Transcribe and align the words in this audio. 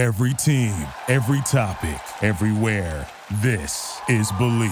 Every 0.00 0.32
team, 0.32 0.72
every 1.08 1.42
topic, 1.42 2.00
everywhere. 2.22 3.06
This 3.42 4.00
is 4.08 4.32
Bleav. 4.32 4.70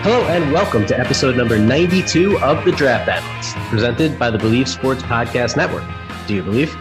Hello 0.00 0.22
and 0.28 0.52
welcome 0.52 0.86
to 0.86 0.96
episode 0.96 1.36
number 1.36 1.58
92 1.58 2.38
of 2.38 2.64
the 2.64 2.70
Draft 2.70 3.08
Analyst, 3.08 3.56
presented 3.68 4.16
by 4.16 4.30
the 4.30 4.38
Bleav 4.38 4.68
Sports 4.68 5.02
Podcast 5.02 5.56
Network. 5.56 5.95
Do 6.26 6.34
you 6.34 6.42
believe? 6.42 6.76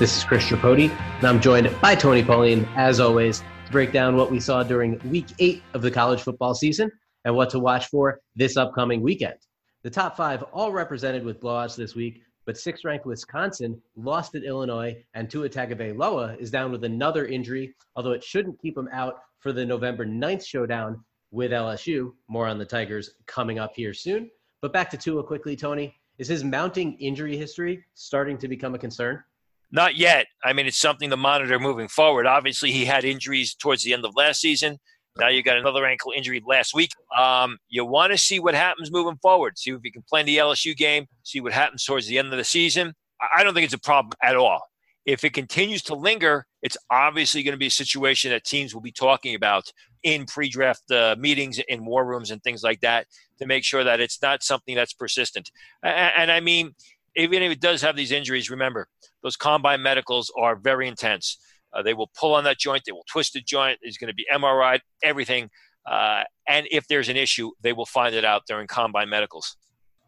This 0.00 0.16
is 0.16 0.24
Chris 0.24 0.44
Tripodi, 0.44 0.90
and 0.90 1.24
I'm 1.24 1.40
joined 1.40 1.72
by 1.80 1.94
Tony 1.94 2.24
Pauline, 2.24 2.68
as 2.74 2.98
always, 2.98 3.38
to 3.38 3.70
break 3.70 3.92
down 3.92 4.16
what 4.16 4.32
we 4.32 4.40
saw 4.40 4.64
during 4.64 4.98
week 5.08 5.26
eight 5.38 5.62
of 5.72 5.82
the 5.82 5.90
college 5.90 6.22
football 6.22 6.52
season 6.52 6.90
and 7.24 7.36
what 7.36 7.48
to 7.50 7.60
watch 7.60 7.86
for 7.86 8.18
this 8.34 8.56
upcoming 8.56 9.00
weekend. 9.00 9.36
The 9.84 9.90
top 9.90 10.16
five 10.16 10.42
all 10.52 10.72
represented 10.72 11.24
with 11.24 11.40
blowouts 11.40 11.76
this 11.76 11.94
week, 11.94 12.22
but 12.44 12.58
sixth 12.58 12.84
ranked 12.84 13.06
Wisconsin 13.06 13.80
lost 13.94 14.34
at 14.34 14.42
Illinois, 14.42 14.96
and 15.14 15.30
Tua 15.30 15.48
Tagovailoa 15.48 16.36
is 16.40 16.50
down 16.50 16.72
with 16.72 16.82
another 16.82 17.26
injury, 17.26 17.72
although 17.94 18.10
it 18.10 18.24
shouldn't 18.24 18.60
keep 18.60 18.76
him 18.76 18.88
out 18.92 19.20
for 19.38 19.52
the 19.52 19.64
November 19.64 20.04
9th 20.04 20.44
showdown 20.44 21.04
with 21.30 21.52
LSU. 21.52 22.14
More 22.26 22.48
on 22.48 22.58
the 22.58 22.64
Tigers 22.64 23.10
coming 23.26 23.60
up 23.60 23.76
here 23.76 23.94
soon. 23.94 24.28
But 24.60 24.72
back 24.72 24.90
to 24.90 24.96
Tua 24.96 25.22
quickly, 25.22 25.54
Tony. 25.54 25.94
Is 26.18 26.28
his 26.28 26.44
mounting 26.44 26.94
injury 26.98 27.36
history 27.36 27.84
starting 27.94 28.38
to 28.38 28.48
become 28.48 28.74
a 28.74 28.78
concern? 28.78 29.22
Not 29.70 29.96
yet. 29.96 30.26
I 30.44 30.52
mean, 30.52 30.66
it's 30.66 30.78
something 30.78 31.08
to 31.10 31.16
monitor 31.16 31.58
moving 31.58 31.88
forward. 31.88 32.26
Obviously, 32.26 32.70
he 32.70 32.84
had 32.84 33.04
injuries 33.04 33.54
towards 33.54 33.82
the 33.82 33.94
end 33.94 34.04
of 34.04 34.14
last 34.14 34.40
season. 34.40 34.78
Now 35.18 35.28
you 35.28 35.42
got 35.42 35.58
another 35.58 35.84
ankle 35.84 36.12
injury 36.16 36.42
last 36.46 36.74
week. 36.74 36.90
Um, 37.18 37.58
you 37.68 37.84
want 37.84 38.12
to 38.12 38.18
see 38.18 38.38
what 38.38 38.54
happens 38.54 38.90
moving 38.90 39.18
forward. 39.20 39.58
See 39.58 39.70
if 39.70 39.80
he 39.82 39.90
can 39.90 40.02
play 40.08 40.20
in 40.20 40.26
the 40.26 40.38
LSU 40.38 40.76
game. 40.76 41.06
See 41.22 41.40
what 41.40 41.52
happens 41.52 41.84
towards 41.84 42.06
the 42.06 42.18
end 42.18 42.32
of 42.32 42.38
the 42.38 42.44
season. 42.44 42.94
I 43.34 43.44
don't 43.44 43.54
think 43.54 43.64
it's 43.64 43.74
a 43.74 43.78
problem 43.78 44.12
at 44.22 44.36
all. 44.36 44.60
If 45.04 45.24
it 45.24 45.32
continues 45.32 45.82
to 45.84 45.94
linger, 45.94 46.46
it's 46.62 46.76
obviously 46.90 47.42
going 47.42 47.52
to 47.52 47.58
be 47.58 47.66
a 47.66 47.70
situation 47.70 48.30
that 48.30 48.44
teams 48.44 48.74
will 48.74 48.82
be 48.82 48.92
talking 48.92 49.34
about 49.34 49.72
in 50.02 50.26
pre-draft 50.26 50.90
uh, 50.90 51.16
meetings 51.18 51.60
in 51.68 51.84
war 51.84 52.04
rooms 52.04 52.30
and 52.30 52.42
things 52.42 52.62
like 52.62 52.80
that 52.80 53.06
to 53.38 53.46
make 53.46 53.64
sure 53.64 53.84
that 53.84 54.00
it's 54.00 54.20
not 54.22 54.42
something 54.42 54.74
that's 54.74 54.92
persistent. 54.92 55.50
And, 55.82 56.12
and 56.16 56.32
I 56.32 56.40
mean, 56.40 56.74
even 57.16 57.42
if 57.42 57.52
it 57.52 57.60
does 57.60 57.82
have 57.82 57.96
these 57.96 58.12
injuries, 58.12 58.50
remember 58.50 58.88
those 59.22 59.36
combine 59.36 59.82
medicals 59.82 60.32
are 60.36 60.56
very 60.56 60.88
intense. 60.88 61.38
Uh, 61.72 61.82
they 61.82 61.94
will 61.94 62.10
pull 62.18 62.34
on 62.34 62.44
that 62.44 62.58
joint, 62.58 62.82
they 62.84 62.92
will 62.92 63.04
twist 63.10 63.32
the 63.32 63.40
joint. 63.40 63.78
There's 63.82 63.96
going 63.96 64.08
to 64.08 64.14
be 64.14 64.26
MRI, 64.32 64.80
everything. 65.02 65.50
Uh, 65.86 66.24
and 66.48 66.66
if 66.70 66.86
there's 66.86 67.08
an 67.08 67.16
issue, 67.16 67.50
they 67.60 67.72
will 67.72 67.86
find 67.86 68.14
it 68.14 68.24
out 68.24 68.42
during 68.46 68.66
combine 68.66 69.08
medicals. 69.08 69.56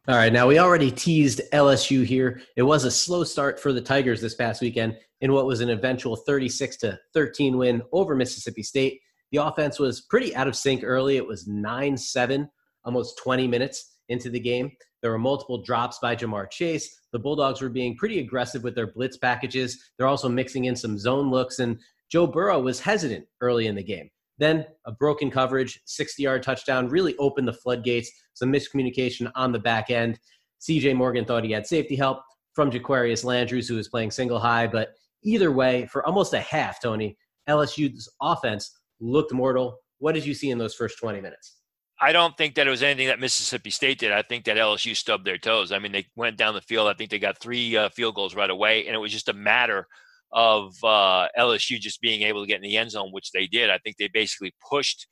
All 0.07 0.17
right, 0.17 0.35
now 0.35 0.47
we 0.47 0.59
already 0.59 0.91
teased 0.91 1.41
LSU 1.55 2.05
here. 2.05 2.43
It 2.59 2.63
was 2.63 2.85
a 2.85 2.91
slow 2.91 3.25
start 3.25 3.59
for 3.59 3.73
the 3.73 3.81
Tigers 3.81 4.21
this 4.21 4.35
past 4.35 4.61
weekend 4.61 4.99
in 5.23 5.33
what 5.33 5.47
was 5.47 5.63
an 5.63 5.71
eventual 5.71 6.15
36 6.15 6.77
to 6.79 6.99
13 7.15 7.57
win 7.57 7.81
over 7.91 8.15
Mississippi 8.15 8.63
State. 8.63 9.01
The 9.33 9.43
offense 9.43 9.79
was 9.79 10.03
pretty 10.03 10.37
out 10.37 10.47
of 10.47 10.57
sync 10.57 10.85
early. 10.85 11.17
It 11.17 11.27
was 11.27 11.47
9 11.47 11.97
7, 11.97 12.47
almost 12.85 13.19
20 13.23 13.49
minutes 13.49 13.97
into 14.11 14.29
the 14.29 14.39
game. 14.39 14.73
There 15.01 15.11
were 15.11 15.19
multiple 15.19 15.63
drops 15.63 15.99
by 16.03 16.17
Ja'Marr 16.17 16.51
Chase. 16.51 17.01
The 17.13 17.19
Bulldogs 17.19 17.63
were 17.63 17.71
being 17.71 17.97
pretty 17.97 18.19
aggressive 18.19 18.63
with 18.63 18.75
their 18.75 18.93
blitz 18.93 19.17
packages. 19.17 19.91
They're 19.97 20.07
also 20.07 20.29
mixing 20.29 20.67
in 20.67 20.77
some 20.77 20.99
zone 20.99 21.31
looks, 21.31 21.61
and 21.61 21.81
Joe 22.11 22.27
Burrow 22.27 22.61
was 22.61 22.79
hesitant 22.79 23.25
early 23.41 23.69
in 23.69 23.75
the 23.75 23.83
game. 23.83 24.11
Then 24.39 24.67
a 24.85 24.93
broken 24.93 25.31
coverage, 25.31 25.81
60 25.85 26.23
yard 26.23 26.43
touchdown 26.43 26.89
really 26.89 27.17
opened 27.19 27.47
the 27.47 27.53
floodgates. 27.53 28.11
Some 28.35 28.53
miscommunication 28.53 29.31
on 29.35 29.53
the 29.53 29.59
back 29.59 29.91
end. 29.91 30.19
CJ 30.61 30.97
Morgan 30.97 31.25
thought 31.25 31.45
he 31.45 31.53
had 31.53 31.67
safety 31.67 31.95
help 31.95 32.23
from 32.55 32.71
Jaquarius 32.71 33.25
Landrews, 33.25 33.69
who 33.69 33.77
was 33.77 33.89
playing 33.89 34.11
single 34.11 34.39
high. 34.39 34.67
But 34.67 34.95
either 35.23 35.53
way, 35.53 35.87
for 35.87 36.05
almost 36.07 36.35
a 36.35 36.41
half, 36.41 36.81
Tony, 36.81 37.17
LSU's 37.49 38.09
offense 38.21 38.79
looked 39.01 39.33
mortal. 39.33 39.79
What 39.99 40.13
did 40.13 40.25
you 40.25 40.35
see 40.35 40.51
in 40.51 40.59
those 40.59 40.75
first 40.75 40.99
20 40.99 41.21
minutes? 41.21 41.57
I 42.01 42.13
don't 42.13 42.37
think 42.37 42.57
that 42.57 42.67
it 42.67 42.71
was 42.71 42.83
anything 42.83 43.07
that 43.07 43.21
Mississippi 43.21 43.71
State 43.71 44.01
did. 44.01 44.11
I 44.11 44.23
think 44.23 44.45
that 44.45 44.57
LSU 44.57 44.97
stubbed 44.97 45.25
their 45.25 45.39
toes. 45.39 45.71
I 45.71 45.79
mean, 45.79 45.93
they 45.93 46.07
went 46.17 46.37
down 46.37 46.55
the 46.55 46.61
field. 46.61 46.89
I 46.89 46.95
think 46.95 47.11
they 47.11 47.21
got 47.21 47.39
three 47.39 47.77
uh, 47.77 47.89
field 47.91 48.17
goals 48.17 48.35
right 48.35 48.51
away, 48.51 48.87
and 48.87 48.97
it 48.97 48.99
was 48.99 49.13
just 49.13 49.29
a 49.29 49.33
matter 49.33 49.87
of 50.35 50.75
uh, 50.83 51.29
LSU 51.39 51.79
just 51.79 52.01
being 52.01 52.23
able 52.23 52.43
to 52.43 52.47
get 52.47 52.57
in 52.57 52.63
the 52.63 52.77
end 52.77 52.91
zone, 52.91 53.11
which 53.13 53.31
they 53.31 53.47
did. 53.47 53.71
I 53.71 53.79
think 53.79 53.97
they 53.97 54.09
basically 54.13 54.53
pushed 54.69 55.07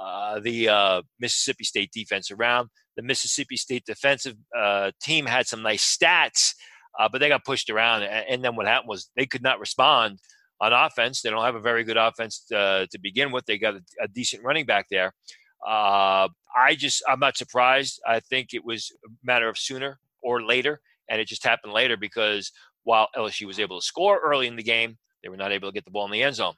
uh, 0.00 0.40
the 0.40 0.68
uh, 0.68 1.02
Mississippi 1.20 1.64
State 1.64 1.90
defense 1.92 2.30
around. 2.30 2.70
The 2.96 3.02
Mississippi 3.02 3.56
State 3.56 3.84
defensive 3.86 4.34
uh, 4.58 4.90
team 5.02 5.26
had 5.26 5.46
some 5.46 5.62
nice 5.62 5.96
stats, 5.96 6.54
uh, 6.98 7.08
but 7.12 7.20
they 7.20 7.28
got 7.28 7.44
pushed 7.44 7.68
around. 7.68 8.04
And 8.04 8.42
then 8.42 8.56
what 8.56 8.66
happened 8.66 8.88
was 8.88 9.10
they 9.16 9.26
could 9.26 9.42
not 9.42 9.60
respond 9.60 10.18
on 10.60 10.72
offense. 10.72 11.20
They 11.20 11.30
don't 11.30 11.44
have 11.44 11.56
a 11.56 11.60
very 11.60 11.84
good 11.84 11.98
offense 11.98 12.44
uh, 12.52 12.86
to 12.90 12.98
begin 13.00 13.32
with. 13.32 13.44
They 13.44 13.58
got 13.58 13.74
a, 13.74 13.80
a 14.02 14.08
decent 14.08 14.42
running 14.42 14.64
back 14.64 14.86
there. 14.90 15.12
I 15.66 16.76
just, 16.76 17.02
I'm 17.08 17.20
not 17.20 17.36
surprised. 17.36 18.00
I 18.06 18.20
think 18.20 18.54
it 18.54 18.64
was 18.64 18.92
a 19.04 19.08
matter 19.24 19.48
of 19.48 19.58
sooner 19.58 19.98
or 20.22 20.42
later, 20.42 20.80
and 21.10 21.20
it 21.20 21.26
just 21.26 21.44
happened 21.44 21.72
later 21.72 21.96
because 21.96 22.50
while 22.84 23.08
LSU 23.16 23.46
was 23.46 23.58
able 23.58 23.80
to 23.80 23.84
score 23.84 24.20
early 24.24 24.46
in 24.46 24.56
the 24.56 24.62
game, 24.62 24.96
they 25.22 25.28
were 25.28 25.36
not 25.36 25.52
able 25.52 25.68
to 25.68 25.74
get 25.74 25.84
the 25.84 25.90
ball 25.90 26.04
in 26.04 26.12
the 26.12 26.22
end 26.22 26.36
zone. 26.36 26.54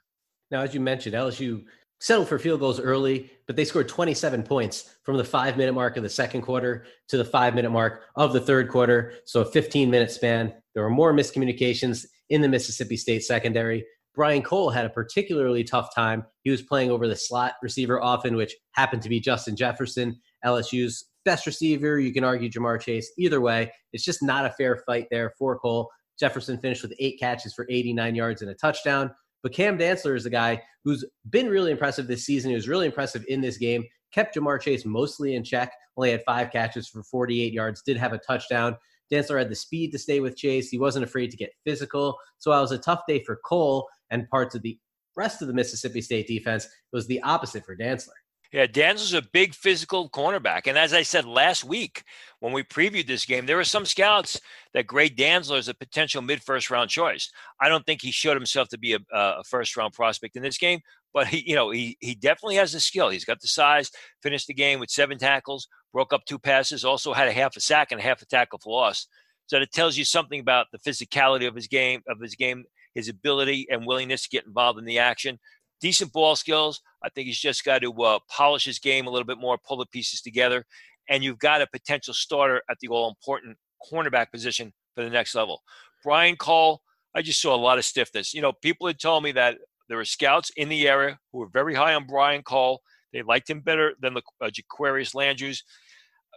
Now, 0.50 0.60
as 0.60 0.74
you 0.74 0.80
mentioned, 0.80 1.14
LSU 1.14 1.64
settled 2.00 2.28
for 2.28 2.38
field 2.38 2.60
goals 2.60 2.78
early, 2.78 3.30
but 3.46 3.56
they 3.56 3.64
scored 3.64 3.88
27 3.88 4.42
points 4.42 4.96
from 5.02 5.16
the 5.16 5.24
five 5.24 5.56
minute 5.56 5.72
mark 5.72 5.96
of 5.96 6.02
the 6.02 6.08
second 6.08 6.42
quarter 6.42 6.86
to 7.08 7.16
the 7.16 7.24
five 7.24 7.54
minute 7.54 7.70
mark 7.70 8.02
of 8.16 8.32
the 8.32 8.40
third 8.40 8.68
quarter. 8.68 9.14
So 9.24 9.40
a 9.40 9.44
15 9.44 9.90
minute 9.90 10.10
span. 10.10 10.52
There 10.74 10.82
were 10.82 10.90
more 10.90 11.12
miscommunications 11.12 12.06
in 12.28 12.42
the 12.42 12.48
Mississippi 12.48 12.96
State 12.96 13.24
secondary. 13.24 13.84
Brian 14.14 14.42
Cole 14.42 14.70
had 14.70 14.86
a 14.86 14.90
particularly 14.90 15.62
tough 15.62 15.94
time. 15.94 16.24
He 16.42 16.50
was 16.50 16.62
playing 16.62 16.90
over 16.90 17.06
the 17.06 17.16
slot 17.16 17.54
receiver 17.62 18.02
often, 18.02 18.34
which 18.34 18.54
happened 18.72 19.02
to 19.02 19.10
be 19.10 19.20
Justin 19.20 19.56
Jefferson, 19.56 20.18
LSU's 20.44 21.04
best 21.26 21.46
receiver. 21.46 21.98
You 21.98 22.14
can 22.14 22.24
argue 22.24 22.48
Ja'Marr 22.48 22.80
Chase. 22.80 23.12
Either 23.18 23.42
way, 23.42 23.70
it's 23.92 24.04
just 24.04 24.22
not 24.22 24.46
a 24.46 24.50
fair 24.50 24.82
fight 24.86 25.08
there 25.10 25.34
for 25.38 25.58
Cole. 25.58 25.90
Jefferson 26.18 26.58
finished 26.58 26.82
with 26.82 26.94
eight 26.98 27.18
catches 27.18 27.54
for 27.54 27.66
89 27.68 28.14
yards 28.14 28.42
and 28.42 28.50
a 28.50 28.54
touchdown. 28.54 29.10
But 29.42 29.52
Cam 29.52 29.78
Dantzler 29.78 30.16
is 30.16 30.26
a 30.26 30.30
guy 30.30 30.62
who's 30.84 31.04
been 31.30 31.48
really 31.48 31.70
impressive 31.70 32.06
this 32.06 32.24
season. 32.24 32.50
He 32.50 32.54
was 32.56 32.68
really 32.68 32.86
impressive 32.86 33.24
in 33.28 33.40
this 33.40 33.58
game. 33.58 33.84
Kept 34.12 34.34
Ja'Marr 34.34 34.60
Chase 34.60 34.84
mostly 34.84 35.34
in 35.34 35.44
check. 35.44 35.72
Only 35.96 36.10
had 36.10 36.22
five 36.24 36.50
catches 36.50 36.88
for 36.88 37.02
48 37.02 37.52
yards. 37.52 37.82
Did 37.82 37.96
have 37.96 38.12
a 38.12 38.18
touchdown. 38.18 38.76
Dantzler 39.12 39.38
had 39.38 39.50
the 39.50 39.54
speed 39.54 39.92
to 39.92 39.98
stay 39.98 40.20
with 40.20 40.36
Chase. 40.36 40.68
He 40.68 40.78
wasn't 40.78 41.04
afraid 41.04 41.30
to 41.30 41.36
get 41.36 41.52
physical. 41.64 42.18
So 42.38 42.52
it 42.52 42.60
was 42.60 42.72
a 42.72 42.78
tough 42.78 43.02
day 43.06 43.22
for 43.22 43.38
Cole 43.44 43.88
and 44.10 44.28
parts 44.30 44.54
of 44.54 44.62
the 44.62 44.78
rest 45.16 45.42
of 45.42 45.48
the 45.48 45.54
Mississippi 45.54 46.00
State 46.00 46.26
defense. 46.26 46.64
It 46.64 46.70
was 46.92 47.06
the 47.06 47.22
opposite 47.22 47.64
for 47.64 47.76
Dantzler. 47.76 48.08
Yeah, 48.56 48.66
Dantzler's 48.66 49.12
a 49.12 49.20
big 49.20 49.54
physical 49.54 50.08
cornerback. 50.08 50.62
And 50.66 50.78
as 50.78 50.94
I 50.94 51.02
said 51.02 51.26
last 51.26 51.62
week 51.62 52.02
when 52.40 52.54
we 52.54 52.62
previewed 52.62 53.06
this 53.06 53.26
game, 53.26 53.44
there 53.44 53.58
were 53.58 53.64
some 53.64 53.84
scouts 53.84 54.40
that 54.72 54.86
grade 54.86 55.14
Dantzler 55.14 55.58
as 55.58 55.68
a 55.68 55.74
potential 55.74 56.22
mid 56.22 56.42
first 56.42 56.70
round 56.70 56.88
choice. 56.88 57.30
I 57.60 57.68
don't 57.68 57.84
think 57.84 58.00
he 58.00 58.10
showed 58.10 58.34
himself 58.34 58.70
to 58.70 58.78
be 58.78 58.94
a, 58.94 58.98
a 59.12 59.44
first 59.44 59.76
round 59.76 59.92
prospect 59.92 60.36
in 60.36 60.42
this 60.42 60.56
game, 60.56 60.80
but 61.12 61.26
he, 61.26 61.44
you 61.46 61.54
know, 61.54 61.68
he 61.70 61.98
he 62.00 62.14
definitely 62.14 62.54
has 62.54 62.72
the 62.72 62.80
skill. 62.80 63.10
He's 63.10 63.26
got 63.26 63.42
the 63.42 63.46
size, 63.46 63.90
finished 64.22 64.46
the 64.46 64.54
game 64.54 64.80
with 64.80 64.88
seven 64.88 65.18
tackles, 65.18 65.68
broke 65.92 66.14
up 66.14 66.24
two 66.24 66.38
passes, 66.38 66.82
also 66.82 67.12
had 67.12 67.28
a 67.28 67.32
half 67.32 67.58
a 67.58 67.60
sack 67.60 67.92
and 67.92 68.00
a 68.00 68.04
half 68.04 68.22
a 68.22 68.26
tackle 68.26 68.58
for 68.58 68.72
loss. 68.72 69.06
So 69.48 69.58
that 69.60 69.70
tells 69.70 69.98
you 69.98 70.06
something 70.06 70.40
about 70.40 70.68
the 70.72 70.78
physicality 70.78 71.46
of 71.46 71.54
his 71.54 71.66
game, 71.66 72.00
of 72.08 72.22
his 72.22 72.34
game, 72.34 72.64
his 72.94 73.10
ability 73.10 73.66
and 73.70 73.86
willingness 73.86 74.22
to 74.22 74.30
get 74.30 74.46
involved 74.46 74.78
in 74.78 74.86
the 74.86 74.98
action. 74.98 75.38
Decent 75.80 76.12
ball 76.12 76.36
skills. 76.36 76.80
I 77.02 77.08
think 77.10 77.26
he's 77.26 77.38
just 77.38 77.64
got 77.64 77.82
to 77.82 77.92
uh, 78.02 78.18
polish 78.30 78.64
his 78.64 78.78
game 78.78 79.06
a 79.06 79.10
little 79.10 79.26
bit 79.26 79.38
more, 79.38 79.58
pull 79.58 79.76
the 79.76 79.86
pieces 79.86 80.20
together, 80.20 80.64
and 81.08 81.22
you've 81.22 81.38
got 81.38 81.62
a 81.62 81.66
potential 81.66 82.14
starter 82.14 82.62
at 82.70 82.78
the 82.80 82.88
all 82.88 83.08
important 83.08 83.56
cornerback 83.90 84.30
position 84.30 84.72
for 84.94 85.04
the 85.04 85.10
next 85.10 85.34
level. 85.34 85.62
Brian 86.02 86.36
Cole, 86.36 86.80
I 87.14 87.22
just 87.22 87.40
saw 87.40 87.54
a 87.54 87.56
lot 87.56 87.78
of 87.78 87.84
stiffness. 87.84 88.34
You 88.34 88.42
know, 88.42 88.52
people 88.52 88.86
had 88.86 88.98
told 88.98 89.22
me 89.22 89.32
that 89.32 89.58
there 89.88 89.98
were 89.98 90.04
scouts 90.04 90.50
in 90.56 90.68
the 90.68 90.88
area 90.88 91.18
who 91.32 91.38
were 91.38 91.48
very 91.48 91.74
high 91.74 91.94
on 91.94 92.06
Brian 92.06 92.42
Cole. 92.42 92.80
They 93.12 93.22
liked 93.22 93.48
him 93.48 93.60
better 93.60 93.94
than 94.00 94.14
the 94.14 94.22
uh, 94.40 94.50
Jaquarius 94.50 95.14
Landrews. 95.14 95.62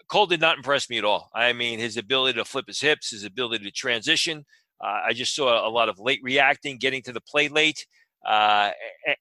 Cole 0.07 0.27
did 0.27 0.41
not 0.41 0.57
impress 0.57 0.89
me 0.89 0.97
at 0.97 1.05
all. 1.05 1.29
I 1.33 1.53
mean, 1.53 1.79
his 1.79 1.97
ability 1.97 2.37
to 2.37 2.45
flip 2.45 2.65
his 2.67 2.79
hips, 2.79 3.11
his 3.11 3.23
ability 3.23 3.65
to 3.65 3.71
transition, 3.71 4.45
uh, 4.81 5.01
I 5.07 5.13
just 5.13 5.35
saw 5.35 5.67
a 5.67 5.69
lot 5.69 5.89
of 5.89 5.99
late 5.99 6.21
reacting, 6.23 6.77
getting 6.77 7.01
to 7.03 7.11
the 7.13 7.21
play 7.21 7.49
late. 7.49 7.85
Uh, 8.25 8.71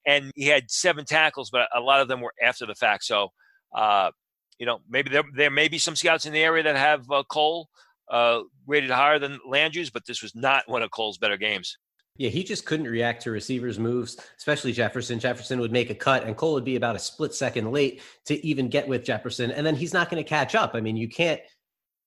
and 0.06 0.32
he 0.34 0.46
had 0.46 0.70
seven 0.70 1.04
tackles, 1.04 1.50
but 1.50 1.68
a 1.74 1.80
lot 1.80 2.00
of 2.00 2.08
them 2.08 2.20
were 2.20 2.32
after 2.42 2.66
the 2.66 2.74
fact. 2.74 3.04
So, 3.04 3.28
uh, 3.74 4.10
you 4.58 4.66
know, 4.66 4.80
maybe 4.88 5.10
there, 5.10 5.22
there 5.36 5.50
may 5.50 5.68
be 5.68 5.78
some 5.78 5.96
scouts 5.96 6.26
in 6.26 6.32
the 6.32 6.42
area 6.42 6.64
that 6.64 6.76
have 6.76 7.10
uh, 7.10 7.22
Cole 7.30 7.68
uh, 8.10 8.40
rated 8.66 8.90
higher 8.90 9.18
than 9.18 9.38
Landrews, 9.48 9.92
but 9.92 10.04
this 10.06 10.22
was 10.22 10.34
not 10.34 10.68
one 10.68 10.82
of 10.82 10.90
Cole's 10.90 11.18
better 11.18 11.36
games. 11.36 11.78
Yeah, 12.16 12.30
he 12.30 12.42
just 12.42 12.66
couldn't 12.66 12.88
react 12.88 13.22
to 13.22 13.30
receivers' 13.30 13.78
moves, 13.78 14.16
especially 14.36 14.72
Jefferson. 14.72 15.20
Jefferson 15.20 15.60
would 15.60 15.70
make 15.70 15.90
a 15.90 15.94
cut, 15.94 16.24
and 16.24 16.36
Cole 16.36 16.54
would 16.54 16.64
be 16.64 16.74
about 16.74 16.96
a 16.96 16.98
split 16.98 17.32
second 17.32 17.70
late 17.70 18.02
to 18.24 18.44
even 18.44 18.68
get 18.68 18.88
with 18.88 19.04
Jefferson, 19.04 19.52
and 19.52 19.64
then 19.64 19.76
he's 19.76 19.92
not 19.92 20.10
going 20.10 20.22
to 20.22 20.28
catch 20.28 20.56
up. 20.56 20.72
I 20.74 20.80
mean, 20.80 20.96
you 20.96 21.08
can't 21.08 21.40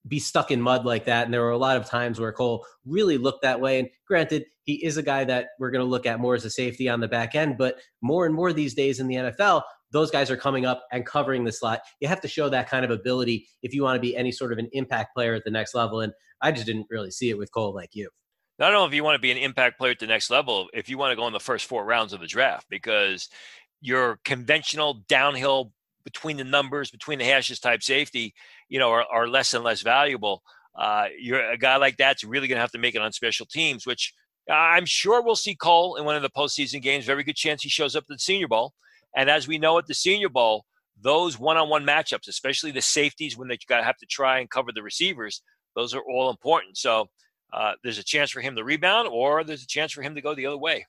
be 0.08 0.20
stuck 0.20 0.52
in 0.52 0.62
mud 0.62 0.86
like 0.86 1.06
that. 1.06 1.26
And 1.26 1.34
there 1.34 1.42
were 1.42 1.52
a 1.52 1.58
lot 1.58 1.78
of 1.78 1.86
times 1.86 2.20
where 2.20 2.32
Cole 2.32 2.66
really 2.86 3.18
looked 3.18 3.44
that 3.44 3.62
way. 3.62 3.80
And 3.80 3.90
granted, 4.08 4.46
he 4.64 4.84
is 4.84 4.98
a 4.98 5.04
guy 5.04 5.24
that 5.26 5.50
we're 5.60 5.72
going 5.72 5.84
to 5.84 5.90
look 5.90 6.06
at 6.06 6.20
more 6.20 6.36
as 6.36 6.46
a 6.46 6.50
safety 6.50 6.90
on 6.90 7.00
the 7.00 7.08
back 7.08 7.36
end, 7.36 7.58
but 7.58 7.78
more 8.02 8.26
and 8.26 8.34
more 8.34 8.54
these 8.54 8.74
days 8.74 9.00
in 9.00 9.08
the 9.08 9.16
NFL, 9.16 9.64
those 9.92 10.10
guys 10.10 10.32
are 10.32 10.38
coming 10.38 10.66
up 10.66 10.86
and 10.92 11.06
covering 11.06 11.44
the 11.44 11.52
slot. 11.52 11.82
You 12.00 12.08
have 12.08 12.22
to 12.22 12.28
show 12.28 12.50
that 12.50 12.70
kind 12.70 12.86
of 12.86 12.92
ability 12.92 13.48
if 13.62 13.74
you 13.74 13.84
want 13.84 13.98
to 13.98 14.02
be 14.02 14.16
any 14.16 14.32
sort 14.32 14.52
of 14.52 14.58
an 14.58 14.70
impact 14.72 15.14
player 15.16 15.34
at 15.34 15.44
the 15.44 15.52
next 15.52 15.76
level. 15.76 16.00
And 16.00 16.14
I 16.42 16.52
just 16.52 16.66
didn't 16.66 16.88
really 16.90 17.12
see 17.12 17.30
it 17.30 17.38
with 17.38 17.52
Cole 17.52 17.74
like 17.74 17.90
you. 17.94 18.10
I 18.60 18.68
don't 18.68 18.76
only 18.76 18.90
if 18.90 18.94
you 18.94 19.04
want 19.04 19.16
to 19.16 19.22
be 19.22 19.32
an 19.32 19.38
impact 19.38 19.80
player 19.80 19.92
at 19.92 20.00
the 20.00 20.08
next 20.08 20.30
level, 20.30 20.70
if 20.74 20.88
you 20.88 20.98
want 20.98 21.12
to 21.12 21.16
go 21.16 21.26
in 21.26 21.34
the 21.34 21.40
first 21.40 21.66
four 21.66 21.84
rounds 21.84 22.14
of 22.14 22.20
the 22.20 22.28
draft, 22.28 22.68
because 22.70 23.28
your 23.82 24.20
conventional 24.24 25.04
downhill 25.08 25.74
between 26.04 26.38
the 26.38 26.44
numbers, 26.44 26.92
between 26.92 27.20
the 27.20 27.26
hashes 27.26 27.60
type 27.60 27.84
safety, 27.84 28.34
you 28.70 28.80
know, 28.80 28.90
are, 28.90 29.06
are 29.12 29.28
less 29.28 29.54
and 29.54 29.64
less 29.64 29.82
valuable. 29.82 30.42
Uh, 30.78 31.06
you're 31.20 31.52
a 31.52 31.58
guy 31.58 31.78
like 31.78 31.98
that's 31.98 32.24
really 32.24 32.48
going 32.48 32.58
to 32.58 32.62
have 32.62 32.72
to 32.72 32.78
make 32.78 32.96
it 32.96 33.02
on 33.02 33.12
special 33.12 33.46
teams, 33.46 33.86
which 33.86 34.14
I'm 34.50 34.86
sure 34.86 35.22
we'll 35.22 35.36
see 35.36 35.56
Cole 35.56 35.98
in 35.98 36.06
one 36.06 36.16
of 36.16 36.22
the 36.22 36.30
postseason 36.30 36.82
games. 36.82 37.06
Very 37.06 37.24
good 37.24 37.36
chance 37.36 37.62
he 37.62 37.70
shows 37.70 37.96
up 37.96 38.04
at 38.04 38.16
the 38.16 38.20
Senior 38.20 38.48
Bowl. 38.48 38.74
And 39.16 39.30
as 39.30 39.48
we 39.48 39.58
know 39.58 39.78
at 39.78 39.88
the 39.88 39.94
Senior 39.94 40.30
Bowl, 40.30 40.66
those 41.00 41.40
one-on-one 41.40 41.86
matchups, 41.86 42.28
especially 42.28 42.72
the 42.72 42.82
safeties 42.82 43.38
when 43.38 43.48
they 43.48 43.58
got 43.68 43.78
to 43.78 43.84
have 43.84 43.98
to 43.98 44.06
try 44.06 44.40
and 44.40 44.50
cover 44.50 44.72
the 44.74 44.84
receivers, 44.84 45.42
those 45.76 45.94
are 45.94 46.02
all 46.02 46.30
important. 46.30 46.78
So 46.78 47.10
uh, 47.54 47.74
there's 47.84 47.98
a 47.98 48.04
chance 48.04 48.32
for 48.32 48.42
him 48.42 48.56
to 48.56 48.64
rebound, 48.64 49.10
or 49.10 49.44
there's 49.44 49.64
a 49.64 49.68
chance 49.68 49.92
for 49.92 50.02
him 50.02 50.16
to 50.16 50.22
go 50.22 50.34
the 50.34 50.46
other 50.46 50.58
way. 50.58 50.86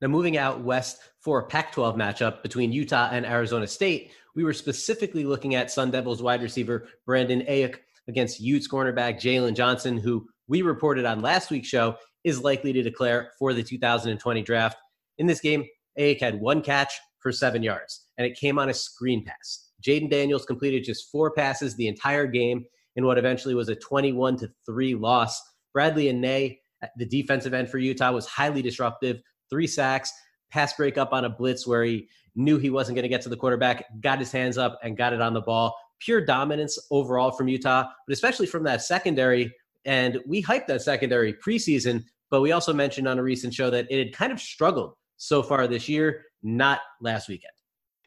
Now, 0.00 0.08
moving 0.08 0.38
out 0.38 0.60
west 0.60 1.00
for 1.18 1.40
a 1.40 1.44
Pac 1.44 1.72
12 1.72 1.94
matchup 1.94 2.42
between 2.42 2.72
Utah 2.72 3.10
and 3.12 3.26
Arizona 3.26 3.66
State, 3.66 4.12
we 4.34 4.44
were 4.44 4.52
specifically 4.52 5.24
looking 5.24 5.54
at 5.54 5.70
Sun 5.70 5.90
Devils 5.90 6.22
wide 6.22 6.42
receiver 6.42 6.88
Brandon 7.06 7.42
Aiyuk 7.42 7.76
against 8.08 8.40
Utes 8.40 8.68
cornerback 8.68 9.16
Jaylon 9.20 9.54
Johnson, 9.54 9.98
who 9.98 10.26
we 10.48 10.62
reported 10.62 11.04
on 11.04 11.22
last 11.22 11.50
week's 11.50 11.68
show 11.68 11.96
is 12.24 12.42
likely 12.42 12.72
to 12.72 12.82
declare 12.82 13.32
for 13.38 13.54
the 13.54 13.62
2020 13.62 14.42
draft. 14.42 14.76
In 15.18 15.26
this 15.26 15.40
game, 15.40 15.64
Aiyuk 15.98 16.20
had 16.20 16.40
one 16.40 16.62
catch 16.62 16.92
for 17.20 17.32
seven 17.32 17.62
yards, 17.62 18.06
and 18.18 18.26
it 18.26 18.38
came 18.38 18.58
on 18.58 18.68
a 18.68 18.74
screen 18.74 19.24
pass. 19.24 19.70
Jayden 19.86 20.10
Daniels 20.10 20.44
completed 20.44 20.84
just 20.84 21.10
four 21.10 21.30
passes 21.32 21.74
the 21.74 21.88
entire 21.88 22.26
game 22.26 22.64
in 22.96 23.06
what 23.06 23.18
eventually 23.18 23.54
was 23.54 23.68
a 23.68 23.76
21 23.76 24.36
to 24.38 24.50
3 24.66 24.94
loss. 24.94 25.40
Bradlee 25.76 26.12
Anae, 26.12 26.58
the 26.96 27.06
defensive 27.06 27.54
end 27.54 27.68
for 27.68 27.78
Utah, 27.78 28.12
was 28.12 28.26
highly 28.26 28.62
disruptive, 28.62 29.20
three 29.50 29.66
sacks, 29.66 30.12
pass 30.50 30.72
break 30.74 30.98
up 30.98 31.12
on 31.12 31.24
a 31.24 31.30
blitz 31.30 31.66
where 31.66 31.84
he 31.84 32.08
knew 32.34 32.58
he 32.58 32.70
wasn't 32.70 32.96
going 32.96 33.02
to 33.02 33.08
get 33.08 33.22
to 33.22 33.28
the 33.28 33.36
quarterback, 33.36 33.84
got 34.00 34.18
his 34.18 34.32
hands 34.32 34.58
up 34.58 34.78
and 34.82 34.96
got 34.96 35.12
it 35.12 35.20
on 35.20 35.34
the 35.34 35.40
ball. 35.40 35.76
Pure 35.98 36.24
dominance 36.24 36.78
overall 36.90 37.30
from 37.30 37.48
Utah, 37.48 37.84
but 38.06 38.12
especially 38.12 38.46
from 38.46 38.64
that 38.64 38.82
secondary. 38.82 39.52
And 39.84 40.18
we 40.26 40.42
hyped 40.42 40.66
that 40.66 40.82
secondary 40.82 41.34
preseason, 41.34 42.04
but 42.30 42.40
we 42.40 42.52
also 42.52 42.72
mentioned 42.72 43.08
on 43.08 43.18
a 43.18 43.22
recent 43.22 43.52
show 43.52 43.70
that 43.70 43.86
it 43.90 43.98
had 43.98 44.14
kind 44.14 44.32
of 44.32 44.40
struggled 44.40 44.94
so 45.16 45.42
far 45.42 45.66
this 45.66 45.88
year, 45.88 46.24
not 46.42 46.80
last 47.00 47.28
weekend. 47.28 47.52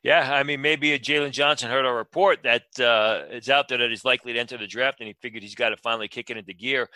Yeah, 0.04 0.34
I 0.34 0.44
mean, 0.44 0.60
maybe 0.60 0.92
a 0.92 1.00
Jaylon 1.00 1.32
Johnson 1.32 1.70
heard 1.70 1.86
our 1.86 1.96
report 1.96 2.40
that 2.44 2.64
uh, 2.78 3.24
it's 3.30 3.50
out 3.50 3.70
there 3.70 3.78
that 3.78 3.90
he's 3.90 4.04
likely 4.04 4.34
to 4.34 4.40
enter 4.40 4.58
the 4.58 4.68
draft, 4.68 5.00
and 5.00 5.08
he 5.08 5.16
figured 5.22 5.42
he's 5.44 5.56
got 5.56 5.70
to 5.70 5.78
finally 5.78 6.10
kick 6.10 6.30
it 6.30 6.36
into 6.36 6.54
gear. 6.54 6.90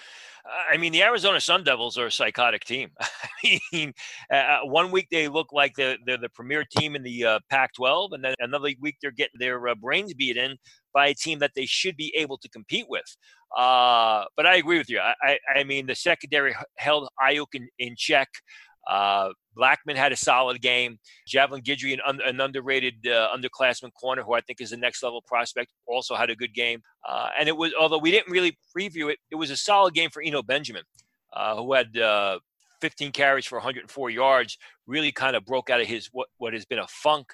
Uh, 0.45 0.73
I 0.73 0.75
mean, 0.75 0.91
the 0.91 1.03
Arizona 1.03 1.39
Sun 1.39 1.63
Devils 1.63 1.97
are 1.97 2.07
a 2.07 2.11
psychotic 2.11 2.65
team. 2.65 2.89
I 3.45 3.59
mean, 3.71 3.93
uh, 4.29 4.35
uh, 4.35 4.59
one 4.63 4.91
week 4.91 5.07
they 5.09 5.29
look 5.29 5.53
like 5.53 5.73
they're, 5.77 5.95
they're 6.05 6.17
the 6.17 6.27
premier 6.27 6.65
team 6.65 6.97
in 6.97 7.03
the 7.03 7.23
uh, 7.23 7.39
Pac-12, 7.49 8.09
and 8.11 8.25
then 8.25 8.35
another 8.39 8.71
week 8.81 8.97
they're 9.01 9.11
getting 9.11 9.39
their 9.39 9.65
uh, 9.69 9.75
brains 9.75 10.13
beat 10.13 10.35
in 10.35 10.57
by 10.93 11.07
a 11.07 11.13
team 11.13 11.39
that 11.39 11.51
they 11.55 11.65
should 11.65 11.95
be 11.95 12.13
able 12.13 12.37
to 12.39 12.49
compete 12.49 12.87
with. 12.89 13.15
but 13.55 14.45
I 14.45 14.57
agree 14.57 14.79
with 14.79 14.89
you. 14.89 14.99
I, 14.99 15.13
I, 15.23 15.39
I 15.59 15.63
mean, 15.63 15.87
the 15.87 15.95
secondary 15.95 16.53
held 16.75 17.07
Aiyuk 17.21 17.55
in, 17.55 17.69
in 17.79 17.95
check. 17.97 18.27
Uh, 18.89 19.29
Blackmon 19.57 19.95
had 19.95 20.11
a 20.11 20.15
solid 20.15 20.61
game. 20.61 20.99
Javelin 21.27 21.61
Guidry, 21.61 21.93
an, 21.93 21.99
un- 22.05 22.21
an 22.25 22.39
underrated 22.39 23.07
uh, 23.07 23.29
underclassman 23.35 23.91
corner, 23.99 24.23
who 24.23 24.33
I 24.33 24.41
think 24.41 24.61
is 24.61 24.69
the 24.69 24.77
next 24.77 25.03
level 25.03 25.21
prospect, 25.21 25.71
also 25.87 26.15
had 26.15 26.29
a 26.29 26.35
good 26.35 26.53
game. 26.53 26.81
Uh, 27.07 27.29
and 27.39 27.49
it 27.49 27.55
was, 27.57 27.73
although 27.79 27.97
we 27.97 28.11
didn't 28.11 28.31
really 28.31 28.57
preview 28.75 29.11
it, 29.11 29.17
it 29.31 29.35
was 29.35 29.49
a 29.49 29.57
solid 29.57 29.93
game 29.93 30.09
for 30.09 30.21
Eno 30.21 30.43
Benjamin, 30.43 30.83
uh, 31.33 31.55
who 31.55 31.73
had 31.73 31.97
uh, 31.97 32.39
15 32.81 33.11
carries 33.11 33.45
for 33.45 33.55
104 33.55 34.09
yards. 34.09 34.57
Really 34.85 35.11
kind 35.11 35.35
of 35.35 35.45
broke 35.45 35.69
out 35.69 35.81
of 35.81 35.87
his 35.87 36.09
what, 36.11 36.27
what 36.37 36.53
has 36.53 36.65
been 36.65 36.79
a 36.79 36.87
funk 36.87 37.27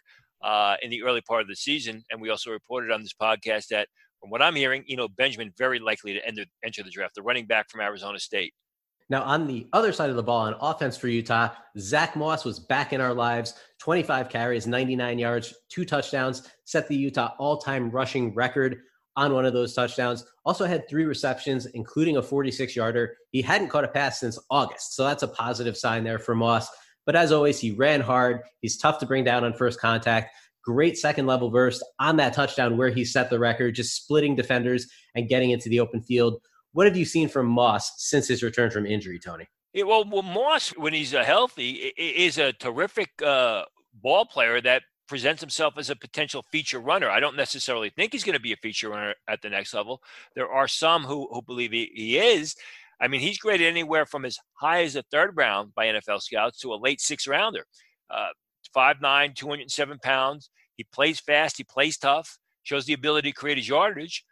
uh, 0.44 0.76
in 0.82 0.90
the 0.90 1.04
early 1.04 1.22
part 1.22 1.42
of 1.42 1.48
the 1.48 1.56
season. 1.56 2.04
And 2.12 2.22
we 2.22 2.30
also 2.30 2.52
reported 2.52 2.92
on 2.92 3.02
this 3.02 3.14
podcast 3.14 3.68
that, 3.70 3.88
from 4.20 4.30
what 4.30 4.42
I'm 4.42 4.56
hearing, 4.56 4.86
Eno 4.90 5.08
Benjamin 5.08 5.52
very 5.58 5.80
likely 5.80 6.14
to 6.14 6.26
enter, 6.26 6.46
enter 6.64 6.84
the 6.84 6.90
draft, 6.90 7.16
the 7.16 7.22
running 7.22 7.46
back 7.46 7.70
from 7.70 7.82
Arizona 7.82 8.20
State. 8.20 8.54
Now, 9.14 9.22
on 9.22 9.46
the 9.46 9.68
other 9.74 9.94
side 9.94 10.10
of 10.10 10.16
the 10.16 10.24
ball 10.24 10.40
on 10.40 10.56
offense 10.60 10.98
for 10.98 11.08
Utah, 11.08 11.50
Zach 11.78 12.16
Moss 12.16 12.44
was 12.44 12.58
back 12.58 12.94
in 12.94 13.00
our 13.00 13.14
lives 13.14 13.54
25 13.78 14.28
carries, 14.28 14.66
99 14.66 15.20
yards, 15.20 15.54
two 15.70 15.86
touchdowns, 15.86 16.50
set 16.64 16.88
the 16.88 16.96
Utah 16.96 17.36
all 17.38 17.60
time 17.60 17.92
rushing 17.92 18.34
record 18.34 18.80
on 19.16 19.32
one 19.32 19.46
of 19.46 19.54
those 19.54 19.76
touchdowns. 19.76 20.26
Also 20.46 20.66
had 20.66 20.90
three 20.90 21.06
receptions, 21.06 21.68
including 21.68 22.18
a 22.18 22.24
46 22.24 22.76
yarder. 22.76 23.16
He 23.30 23.44
hadn't 23.44 23.68
caught 23.68 23.84
a 23.84 23.88
pass 23.88 24.20
since 24.20 24.40
August. 24.50 24.96
So 24.96 25.04
that's 25.04 25.22
a 25.22 25.28
positive 25.28 25.78
sign 25.78 26.04
there 26.04 26.18
for 26.18 26.34
Moss. 26.34 26.68
But 27.06 27.16
as 27.16 27.32
always, 27.32 27.60
he 27.60 27.70
ran 27.70 28.02
hard. 28.02 28.42
He's 28.62 28.78
tough 28.78 28.98
to 28.98 29.06
bring 29.06 29.24
down 29.24 29.44
on 29.44 29.54
first 29.54 29.80
contact. 29.80 30.34
Great 30.64 30.98
second 30.98 31.28
level 31.28 31.52
burst 31.52 31.86
on 32.00 32.18
that 32.18 32.34
touchdown 32.34 32.78
where 32.78 32.90
he 32.90 33.06
set 33.06 33.30
the 33.30 33.38
record, 33.38 33.76
just 33.76 33.96
splitting 33.96 34.36
defenders 34.36 34.88
and 35.14 35.30
getting 35.30 35.52
into 35.52 35.70
the 35.70 35.82
open 35.82 36.02
field. 36.02 36.42
What 36.74 36.88
have 36.88 36.98
you 36.98 37.06
seen 37.06 37.30
from 37.30 37.48
Moss 37.48 37.94
since 37.98 38.28
his 38.28 38.44
return 38.44 38.70
from 38.72 38.86
injury, 38.86 39.20
Tony? 39.20 39.48
Yeah, 39.74 39.84
well, 39.84 40.06
well, 40.10 40.24
Moss, 40.24 40.70
when 40.72 40.94
he's 40.94 41.14
uh, 41.14 41.24
healthy, 41.24 41.94
is 41.98 42.38
a 42.38 42.54
terrific 42.54 43.10
uh, 43.24 43.64
ball 44.02 44.26
player 44.26 44.62
that 44.62 44.84
presents 45.08 45.42
himself 45.42 45.78
as 45.78 45.90
a 45.90 45.96
potential 45.96 46.44
feature 46.52 46.80
runner. 46.80 47.10
I 47.10 47.20
don't 47.20 47.36
necessarily 47.36 47.90
think 47.90 48.14
he's 48.14 48.24
going 48.24 48.34
to 48.34 48.42
be 48.42 48.54
a 48.54 48.58
feature 48.58 48.90
runner 48.90 49.14
at 49.28 49.42
the 49.42 49.50
next 49.50 49.74
level. 49.74 50.02
There 50.36 50.50
are 50.50 50.68
some 50.68 51.04
who, 51.04 51.28
who 51.32 51.42
believe 51.42 51.72
he, 51.72 51.92
he 51.94 52.18
is. 52.18 52.56
I 53.02 53.08
mean, 53.08 53.22
he's 53.22 53.38
graded 53.38 53.68
anywhere 53.68 54.06
from 54.06 54.26
as 54.26 54.38
high 54.54 54.84
as 54.84 54.96
a 54.96 55.04
third 55.12 55.36
round 55.36 55.74
by 55.76 55.88
NFL 55.88 56.22
scouts 56.22 56.60
to 56.60 56.74
a 56.74 56.76
late 56.76 57.02
six 57.02 57.28
rounder. 57.28 57.66
Uh, 58.10 58.30
5'9, 58.76 59.36
207 59.36 60.00
pounds. 60.00 60.50
He 60.78 60.86
plays 60.92 61.20
fast. 61.20 61.58
He 61.58 61.64
plays 61.64 61.98
tough. 61.98 62.38
Shows 62.64 62.86
the 62.86 62.94
ability 62.94 63.32
to 63.32 63.36
create 63.36 63.58
his 63.58 63.68
yardage. 63.68 64.24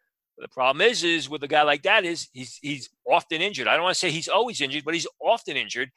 The 0.41 0.48
problem 0.48 0.81
is, 0.81 1.03
is 1.03 1.29
with 1.29 1.43
a 1.43 1.48
guy 1.48 1.62
like 1.62 1.83
that 1.83 2.03
is 2.03 2.27
he's 2.33 2.57
he's 2.62 2.89
often 3.07 3.41
injured. 3.41 3.67
I 3.67 3.75
don't 3.75 3.83
want 3.83 3.93
to 3.93 4.00
say 4.00 4.10
he's 4.10 4.27
always 4.27 4.60
injured, 4.60 4.83
but 4.83 4.95
he's 4.95 5.07
often 5.24 5.55
injured, 5.55 5.91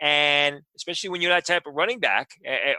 and 0.00 0.60
especially 0.74 1.10
when 1.10 1.20
you're 1.20 1.32
that 1.32 1.46
type 1.46 1.64
of 1.66 1.74
running 1.74 2.00
back, 2.00 2.30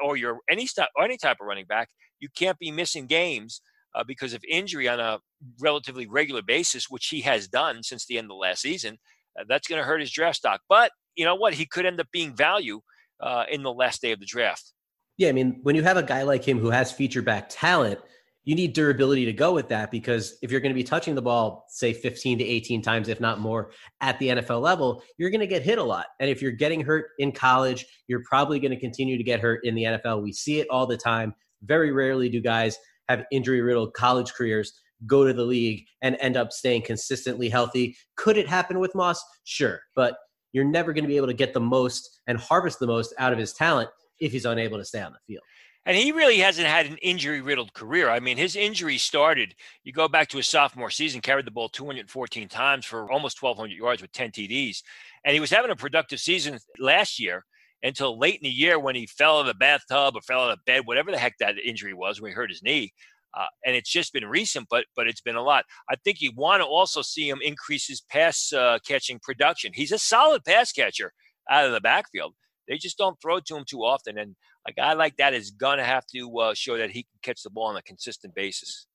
or 0.03 0.17
you're 0.17 0.39
any 0.49 0.67
any 1.01 1.17
type 1.17 1.37
of 1.39 1.45
running 1.45 1.65
back, 1.65 1.89
you 2.19 2.27
can't 2.35 2.57
be 2.57 2.71
missing 2.71 3.05
games 3.05 3.61
uh, 3.93 4.03
because 4.03 4.33
of 4.33 4.43
injury 4.49 4.87
on 4.87 4.99
a 4.99 5.19
relatively 5.59 6.07
regular 6.07 6.41
basis, 6.41 6.89
which 6.89 7.07
he 7.07 7.21
has 7.21 7.47
done 7.47 7.83
since 7.83 8.05
the 8.07 8.17
end 8.17 8.31
of 8.31 8.37
last 8.37 8.61
season. 8.61 8.97
Uh, 9.39 9.43
that's 9.47 9.67
going 9.67 9.79
to 9.79 9.85
hurt 9.85 10.01
his 10.01 10.11
draft 10.11 10.37
stock. 10.37 10.61
But 10.67 10.91
you 11.15 11.25
know 11.25 11.35
what? 11.35 11.53
He 11.53 11.65
could 11.65 11.85
end 11.85 11.99
up 11.99 12.07
being 12.11 12.35
value 12.35 12.81
uh, 13.19 13.45
in 13.51 13.61
the 13.61 13.71
last 13.71 14.01
day 14.01 14.11
of 14.11 14.19
the 14.19 14.25
draft. 14.25 14.73
Yeah, 15.17 15.29
I 15.29 15.33
mean, 15.33 15.59
when 15.61 15.75
you 15.75 15.83
have 15.83 15.97
a 15.97 16.03
guy 16.03 16.23
like 16.23 16.43
him 16.43 16.57
who 16.57 16.71
has 16.71 16.91
feature 16.91 17.21
back 17.21 17.47
talent 17.49 17.99
you 18.43 18.55
need 18.55 18.73
durability 18.73 19.25
to 19.25 19.33
go 19.33 19.53
with 19.53 19.69
that 19.69 19.91
because 19.91 20.37
if 20.41 20.51
you're 20.51 20.61
going 20.61 20.71
to 20.71 20.75
be 20.75 20.83
touching 20.83 21.13
the 21.13 21.21
ball, 21.21 21.65
say 21.69 21.93
15 21.93 22.39
to 22.39 22.43
18 22.43 22.81
times, 22.81 23.07
if 23.07 23.19
not 23.19 23.39
more, 23.39 23.71
at 24.01 24.17
the 24.19 24.29
NFL 24.29 24.61
level, 24.61 25.03
you're 25.17 25.29
going 25.29 25.41
to 25.41 25.47
get 25.47 25.61
hit 25.61 25.77
a 25.77 25.83
lot. 25.83 26.07
And 26.19 26.29
if 26.29 26.41
you're 26.41 26.51
getting 26.51 26.81
hurt 26.81 27.09
in 27.19 27.31
college, 27.31 27.85
you're 28.07 28.23
probably 28.27 28.59
going 28.59 28.71
to 28.71 28.79
continue 28.79 29.17
to 29.17 29.23
get 29.23 29.39
hurt 29.39 29.61
in 29.63 29.75
the 29.75 29.83
NFL. 29.83 30.23
We 30.23 30.33
see 30.33 30.59
it 30.59 30.67
all 30.69 30.87
the 30.87 30.97
time. 30.97 31.35
Very 31.63 31.91
rarely 31.91 32.29
do 32.29 32.41
guys 32.41 32.77
have 33.09 33.25
injury 33.31 33.61
riddled 33.61 33.93
college 33.93 34.33
careers 34.33 34.73
go 35.05 35.25
to 35.25 35.33
the 35.33 35.43
league 35.43 35.85
and 36.01 36.17
end 36.19 36.37
up 36.37 36.51
staying 36.51 36.83
consistently 36.83 37.49
healthy. 37.49 37.95
Could 38.15 38.37
it 38.37 38.47
happen 38.47 38.79
with 38.79 38.93
Moss? 38.95 39.23
Sure. 39.43 39.79
But 39.95 40.15
you're 40.53 40.65
never 40.65 40.93
going 40.93 41.03
to 41.03 41.07
be 41.07 41.17
able 41.17 41.27
to 41.27 41.33
get 41.33 41.53
the 41.53 41.59
most 41.59 42.21
and 42.27 42.37
harvest 42.37 42.79
the 42.79 42.87
most 42.87 43.13
out 43.17 43.33
of 43.33 43.39
his 43.39 43.53
talent 43.53 43.89
if 44.19 44.31
he's 44.31 44.45
unable 44.45 44.77
to 44.77 44.85
stay 44.85 45.01
on 45.01 45.13
the 45.13 45.19
field. 45.27 45.43
And 45.85 45.97
he 45.97 46.11
really 46.11 46.37
hasn't 46.37 46.67
had 46.67 46.85
an 46.85 46.97
injury 46.97 47.41
riddled 47.41 47.73
career. 47.73 48.09
I 48.09 48.19
mean, 48.19 48.37
his 48.37 48.55
injury 48.55 48.99
started, 48.99 49.55
you 49.83 49.91
go 49.91 50.07
back 50.07 50.27
to 50.29 50.37
his 50.37 50.47
sophomore 50.47 50.91
season, 50.91 51.21
carried 51.21 51.45
the 51.45 51.51
ball 51.51 51.69
214 51.69 52.47
times 52.47 52.85
for 52.85 53.11
almost 53.11 53.41
1,200 53.41 53.75
yards 53.75 54.01
with 54.01 54.11
10 54.11 54.31
TDs. 54.31 54.83
And 55.25 55.33
he 55.33 55.39
was 55.39 55.49
having 55.49 55.71
a 55.71 55.75
productive 55.75 56.19
season 56.19 56.59
last 56.77 57.19
year 57.19 57.45
until 57.81 58.19
late 58.19 58.35
in 58.35 58.43
the 58.43 58.49
year 58.49 58.77
when 58.77 58.95
he 58.95 59.07
fell 59.07 59.41
in 59.41 59.47
the 59.47 59.55
bathtub 59.55 60.15
or 60.15 60.21
fell 60.21 60.41
out 60.41 60.51
of 60.51 60.63
bed, 60.65 60.85
whatever 60.85 61.09
the 61.09 61.17
heck 61.17 61.37
that 61.39 61.55
injury 61.57 61.95
was 61.95 62.21
when 62.21 62.29
he 62.29 62.35
hurt 62.35 62.51
his 62.51 62.61
knee. 62.61 62.93
Uh, 63.35 63.45
and 63.65 63.75
it's 63.75 63.89
just 63.89 64.11
been 64.11 64.25
recent, 64.25 64.67
but 64.69 64.85
but 64.95 65.07
it's 65.07 65.21
been 65.21 65.37
a 65.37 65.41
lot. 65.41 65.63
I 65.89 65.95
think 65.95 66.21
you 66.21 66.33
want 66.35 66.61
to 66.61 66.67
also 66.67 67.01
see 67.01 67.29
him 67.29 67.39
increase 67.41 67.87
his 67.87 68.01
pass 68.01 68.51
uh, 68.51 68.79
catching 68.85 69.19
production. 69.19 69.71
He's 69.73 69.93
a 69.93 69.97
solid 69.97 70.43
pass 70.43 70.73
catcher 70.73 71.13
out 71.49 71.65
of 71.65 71.71
the 71.71 71.79
backfield. 71.79 72.33
They 72.67 72.77
just 72.77 72.97
don't 72.97 73.17
throw 73.21 73.39
to 73.39 73.55
him 73.55 73.63
too 73.65 73.85
often, 73.85 74.17
and 74.17 74.35
a 74.67 74.73
guy 74.73 74.93
like 74.93 75.17
that 75.17 75.33
is 75.33 75.51
gonna 75.51 75.83
have 75.83 76.05
to 76.07 76.39
uh, 76.39 76.53
show 76.53 76.77
that 76.77 76.91
he 76.91 77.03
can 77.03 77.19
catch 77.21 77.43
the 77.43 77.49
ball 77.49 77.67
on 77.67 77.77
a 77.77 77.81
consistent 77.81 78.35
basis. 78.35 78.87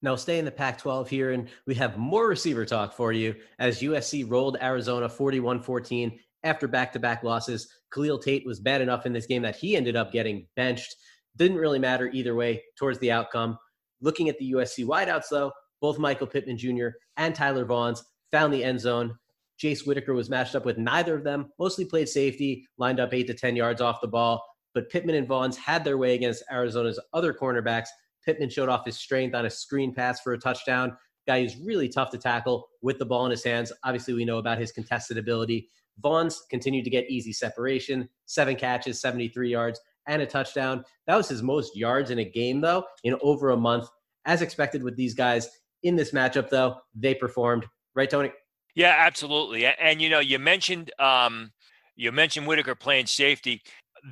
Now, 0.00 0.14
stay 0.14 0.38
in 0.38 0.44
the 0.44 0.52
Pac 0.52 0.78
12 0.78 1.08
here, 1.08 1.32
and 1.32 1.48
we 1.66 1.74
have 1.74 1.98
more 1.98 2.28
receiver 2.28 2.64
talk 2.64 2.92
for 2.92 3.12
you 3.12 3.34
as 3.58 3.80
USC 3.80 4.30
rolled 4.30 4.56
Arizona 4.62 5.08
41 5.08 5.60
14 5.60 6.18
after 6.44 6.68
back 6.68 6.92
to 6.92 7.00
back 7.00 7.24
losses. 7.24 7.68
Khalil 7.92 8.18
Tate 8.18 8.46
was 8.46 8.60
bad 8.60 8.80
enough 8.80 9.06
in 9.06 9.12
this 9.12 9.26
game 9.26 9.42
that 9.42 9.56
he 9.56 9.76
ended 9.76 9.96
up 9.96 10.12
getting 10.12 10.46
benched. 10.54 10.94
Didn't 11.36 11.56
really 11.56 11.80
matter 11.80 12.08
either 12.12 12.34
way 12.34 12.62
towards 12.78 12.98
the 13.00 13.10
outcome. 13.10 13.58
Looking 14.00 14.28
at 14.28 14.38
the 14.38 14.52
USC 14.52 14.84
wideouts, 14.84 15.28
though, 15.30 15.50
both 15.80 15.98
Michael 15.98 16.26
Pittman 16.28 16.58
Jr. 16.58 16.88
and 17.16 17.34
Tyler 17.34 17.64
Vaughns 17.64 18.02
found 18.30 18.52
the 18.52 18.62
end 18.62 18.80
zone. 18.80 19.16
Jace 19.60 19.84
Whitaker 19.84 20.14
was 20.14 20.30
matched 20.30 20.54
up 20.54 20.64
with 20.64 20.78
neither 20.78 21.16
of 21.16 21.24
them, 21.24 21.50
mostly 21.58 21.84
played 21.84 22.08
safety, 22.08 22.66
lined 22.78 23.00
up 23.00 23.12
eight 23.12 23.26
to 23.26 23.34
10 23.34 23.56
yards 23.56 23.80
off 23.80 24.00
the 24.00 24.06
ball. 24.06 24.44
But 24.78 24.90
Pittman 24.90 25.16
and 25.16 25.26
Vaughns 25.26 25.56
had 25.56 25.82
their 25.82 25.98
way 25.98 26.14
against 26.14 26.44
Arizona's 26.52 27.00
other 27.12 27.34
cornerbacks. 27.34 27.88
Pittman 28.24 28.48
showed 28.48 28.68
off 28.68 28.86
his 28.86 28.96
strength 28.96 29.34
on 29.34 29.44
a 29.44 29.50
screen 29.50 29.92
pass 29.92 30.20
for 30.20 30.34
a 30.34 30.38
touchdown. 30.38 30.96
Guy 31.26 31.42
who's 31.42 31.56
really 31.56 31.88
tough 31.88 32.12
to 32.12 32.16
tackle 32.16 32.68
with 32.80 32.96
the 33.00 33.04
ball 33.04 33.24
in 33.24 33.32
his 33.32 33.42
hands. 33.42 33.72
Obviously, 33.82 34.14
we 34.14 34.24
know 34.24 34.38
about 34.38 34.56
his 34.56 34.70
contested 34.70 35.18
ability. 35.18 35.68
Vaughns 36.00 36.36
continued 36.48 36.84
to 36.84 36.90
get 36.90 37.10
easy 37.10 37.32
separation, 37.32 38.08
seven 38.26 38.54
catches, 38.54 39.00
73 39.00 39.50
yards, 39.50 39.80
and 40.06 40.22
a 40.22 40.26
touchdown. 40.26 40.84
That 41.08 41.16
was 41.16 41.28
his 41.28 41.42
most 41.42 41.76
yards 41.76 42.12
in 42.12 42.20
a 42.20 42.24
game, 42.24 42.60
though, 42.60 42.84
in 43.02 43.16
over 43.20 43.50
a 43.50 43.56
month. 43.56 43.88
As 44.26 44.42
expected 44.42 44.84
with 44.84 44.94
these 44.94 45.14
guys 45.14 45.48
in 45.82 45.96
this 45.96 46.12
matchup, 46.12 46.50
though, 46.50 46.76
they 46.94 47.16
performed. 47.16 47.66
Right, 47.96 48.08
Tony? 48.08 48.30
Yeah, 48.76 48.94
absolutely. 48.96 49.66
And, 49.66 50.00
you 50.00 50.08
know, 50.08 50.20
you 50.20 50.38
mentioned 50.38 50.92
um, 51.00 51.50
you 51.98 52.12
mentioned 52.12 52.46
Whitaker 52.46 52.76
playing 52.76 53.06
safety. 53.06 53.60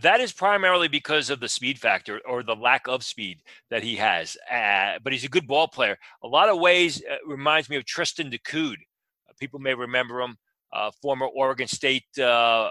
That 0.02 0.21
is 0.21 0.33
primarily 0.33 0.88
because 0.88 1.31
of 1.31 1.40
the 1.40 1.49
speed 1.49 1.78
factor 1.78 2.21
or 2.26 2.43
the 2.43 2.57
lack 2.57 2.88
of 2.88 3.05
speed 3.05 3.43
that 3.71 3.83
he 3.83 3.97
has. 3.97 4.37
Uh, 4.50 4.99
but 5.02 5.12
he's 5.12 5.25
a 5.25 5.28
good 5.28 5.47
ball 5.47 5.69
player. 5.69 5.97
A 6.23 6.28
lot 6.28 6.49
of 6.49 6.59
ways 6.59 7.02
uh, 7.11 7.16
reminds 7.26 7.69
me 7.69 7.76
of 7.76 7.85
Treston 7.85 8.33
Decoud. 8.33 8.76
People 9.38 9.61
may 9.61 9.75
remember 9.75 10.21
him 10.21 10.37
uh, 10.73 10.90
former 11.02 11.26
Oregon 11.26 11.66
State 11.66 12.05
uh, 12.19 12.23
uh, 12.23 12.71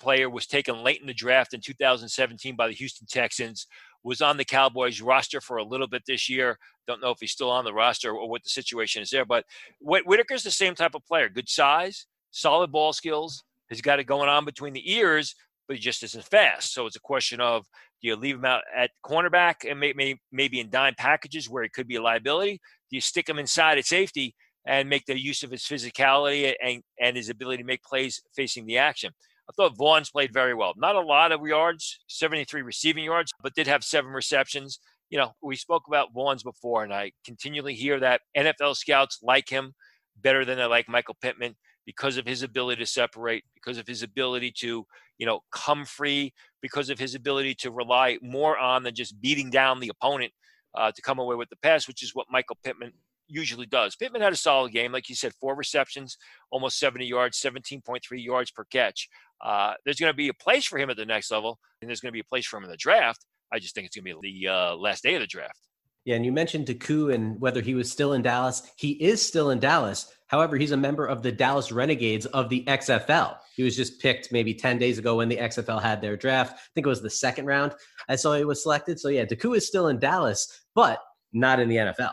player, 0.00 0.30
was 0.30 0.46
taken 0.46 0.82
late 0.82 1.00
in 1.00 1.06
the 1.06 1.14
draft 1.14 1.54
in 1.54 1.60
2017 1.60 2.56
by 2.56 2.68
the 2.68 2.74
Houston 2.74 3.06
Texans. 3.06 3.66
Was 4.02 4.20
on 4.20 4.36
the 4.36 4.44
Cowboys 4.44 5.00
roster 5.00 5.40
for 5.40 5.56
a 5.56 5.64
little 5.64 5.88
bit 5.88 6.02
this 6.06 6.28
year. 6.28 6.58
Don't 6.86 7.00
know 7.00 7.10
if 7.10 7.18
he's 7.18 7.32
still 7.32 7.50
on 7.50 7.64
the 7.64 7.74
roster 7.74 8.12
or 8.12 8.28
what 8.28 8.44
the 8.44 8.50
situation 8.50 9.02
is 9.02 9.10
there. 9.10 9.24
But 9.24 9.44
Whitaker's 9.80 10.44
the 10.44 10.52
same 10.52 10.76
type 10.76 10.94
of 10.94 11.04
player. 11.04 11.28
Good 11.28 11.48
size, 11.48 12.06
solid 12.30 12.70
ball 12.70 12.92
skills. 12.92 13.42
He's 13.68 13.80
got 13.80 13.98
it 13.98 14.04
going 14.04 14.28
on 14.28 14.44
between 14.44 14.74
the 14.74 14.92
ears, 14.92 15.34
but 15.66 15.76
he 15.76 15.82
just 15.82 16.02
isn't 16.02 16.24
fast. 16.24 16.72
So 16.72 16.86
it's 16.86 16.96
a 16.96 17.00
question 17.00 17.40
of 17.40 17.64
do 18.02 18.08
you 18.08 18.16
leave 18.16 18.36
him 18.36 18.44
out 18.44 18.62
at 18.76 18.90
cornerback 19.04 19.68
and 19.68 19.80
maybe 19.80 20.20
maybe 20.30 20.60
in 20.60 20.70
dime 20.70 20.94
packages 20.96 21.48
where 21.48 21.62
it 21.64 21.72
could 21.72 21.88
be 21.88 21.96
a 21.96 22.02
liability? 22.02 22.60
Do 22.90 22.96
you 22.96 23.00
stick 23.00 23.28
him 23.28 23.38
inside 23.38 23.78
at 23.78 23.86
safety 23.86 24.34
and 24.66 24.90
make 24.90 25.06
the 25.06 25.18
use 25.18 25.42
of 25.42 25.50
his 25.50 25.62
physicality 25.62 26.52
and, 26.62 26.82
and 27.00 27.16
his 27.16 27.28
ability 27.28 27.62
to 27.62 27.66
make 27.66 27.82
plays 27.84 28.20
facing 28.34 28.66
the 28.66 28.78
action. 28.78 29.12
I 29.48 29.52
thought 29.52 29.78
Vaughns 29.78 30.10
played 30.10 30.32
very 30.32 30.54
well. 30.54 30.74
Not 30.76 30.96
a 30.96 31.00
lot 31.00 31.30
of 31.30 31.46
yards, 31.46 32.00
73 32.08 32.62
receiving 32.62 33.04
yards, 33.04 33.32
but 33.40 33.54
did 33.54 33.68
have 33.68 33.84
seven 33.84 34.10
receptions. 34.10 34.80
You 35.08 35.18
know, 35.18 35.32
we 35.40 35.54
spoke 35.54 35.84
about 35.86 36.12
Vaughns 36.12 36.42
before, 36.42 36.82
and 36.82 36.92
I 36.92 37.12
continually 37.24 37.74
hear 37.74 38.00
that 38.00 38.22
NFL 38.36 38.74
scouts 38.74 39.20
like 39.22 39.48
him 39.48 39.72
better 40.20 40.44
than 40.44 40.58
they 40.58 40.64
like 40.64 40.88
Michael 40.88 41.16
Pittman 41.22 41.54
because 41.86 42.16
of 42.16 42.26
his 42.26 42.42
ability 42.42 42.82
to 42.82 42.86
separate, 42.86 43.44
because 43.54 43.78
of 43.78 43.86
his 43.86 44.02
ability 44.02 44.50
to, 44.50 44.84
you 45.18 45.26
know, 45.26 45.40
come 45.52 45.84
free, 45.84 46.32
because 46.60 46.90
of 46.90 46.98
his 46.98 47.14
ability 47.14 47.54
to 47.54 47.70
rely 47.70 48.18
more 48.20 48.58
on 48.58 48.82
than 48.82 48.94
just 48.94 49.20
beating 49.20 49.48
down 49.48 49.80
the 49.80 49.88
opponent 49.88 50.32
uh, 50.74 50.90
to 50.92 51.00
come 51.00 51.18
away 51.18 51.36
with 51.36 51.48
the 51.48 51.56
pass, 51.56 51.88
which 51.88 52.02
is 52.02 52.14
what 52.14 52.26
Michael 52.30 52.58
Pittman 52.62 52.92
usually 53.28 53.66
does. 53.66 53.96
Pittman 53.96 54.22
had 54.22 54.32
a 54.32 54.36
solid 54.36 54.72
game, 54.72 54.92
like 54.92 55.08
you 55.08 55.14
said, 55.14 55.32
four 55.34 55.54
receptions, 55.54 56.16
almost 56.50 56.78
70 56.78 57.06
yards, 57.06 57.40
17.3 57.40 58.00
yards 58.12 58.50
per 58.50 58.64
catch. 58.64 59.08
Uh, 59.40 59.74
there's 59.84 59.98
going 59.98 60.12
to 60.12 60.16
be 60.16 60.28
a 60.28 60.34
place 60.34 60.66
for 60.66 60.78
him 60.78 60.90
at 60.90 60.96
the 60.96 61.06
next 61.06 61.30
level, 61.30 61.58
and 61.80 61.88
there's 61.88 62.00
going 62.00 62.10
to 62.10 62.16
be 62.16 62.20
a 62.20 62.24
place 62.24 62.46
for 62.46 62.56
him 62.56 62.64
in 62.64 62.70
the 62.70 62.76
draft. 62.76 63.24
I 63.52 63.58
just 63.58 63.74
think 63.74 63.86
it's 63.86 63.96
going 63.96 64.04
to 64.04 64.20
be 64.20 64.44
the 64.44 64.50
uh, 64.50 64.76
last 64.76 65.02
day 65.02 65.14
of 65.14 65.20
the 65.20 65.26
draft. 65.26 65.60
Yeah, 66.06 66.14
and 66.14 66.24
you 66.24 66.30
mentioned 66.30 66.66
Decoud 66.66 67.12
and 67.12 67.38
whether 67.40 67.60
he 67.60 67.74
was 67.74 67.90
still 67.90 68.12
in 68.12 68.22
Dallas. 68.22 68.62
He 68.76 68.92
is 68.92 69.20
still 69.20 69.50
in 69.50 69.58
Dallas. 69.58 70.12
However, 70.28 70.56
he's 70.56 70.70
a 70.70 70.76
member 70.76 71.04
of 71.04 71.20
the 71.20 71.32
Dallas 71.32 71.72
Renegades 71.72 72.26
of 72.26 72.48
the 72.48 72.64
XFL. 72.68 73.36
He 73.56 73.64
was 73.64 73.74
just 73.76 74.00
picked 74.00 74.30
maybe 74.30 74.54
10 74.54 74.78
days 74.78 74.98
ago 74.98 75.16
when 75.16 75.28
the 75.28 75.36
XFL 75.36 75.82
had 75.82 76.00
their 76.00 76.16
draft. 76.16 76.54
I 76.54 76.60
think 76.74 76.86
it 76.86 76.90
was 76.90 77.02
the 77.02 77.10
second 77.10 77.46
round. 77.46 77.72
I 78.08 78.14
saw 78.14 78.34
he 78.34 78.44
was 78.44 78.62
selected. 78.62 79.00
So, 79.00 79.08
yeah, 79.08 79.24
Decoud 79.24 79.56
is 79.56 79.66
still 79.66 79.88
in 79.88 79.98
Dallas, 79.98 80.62
but 80.76 81.00
not 81.32 81.58
in 81.58 81.68
the 81.68 81.76
NFL. 81.76 82.12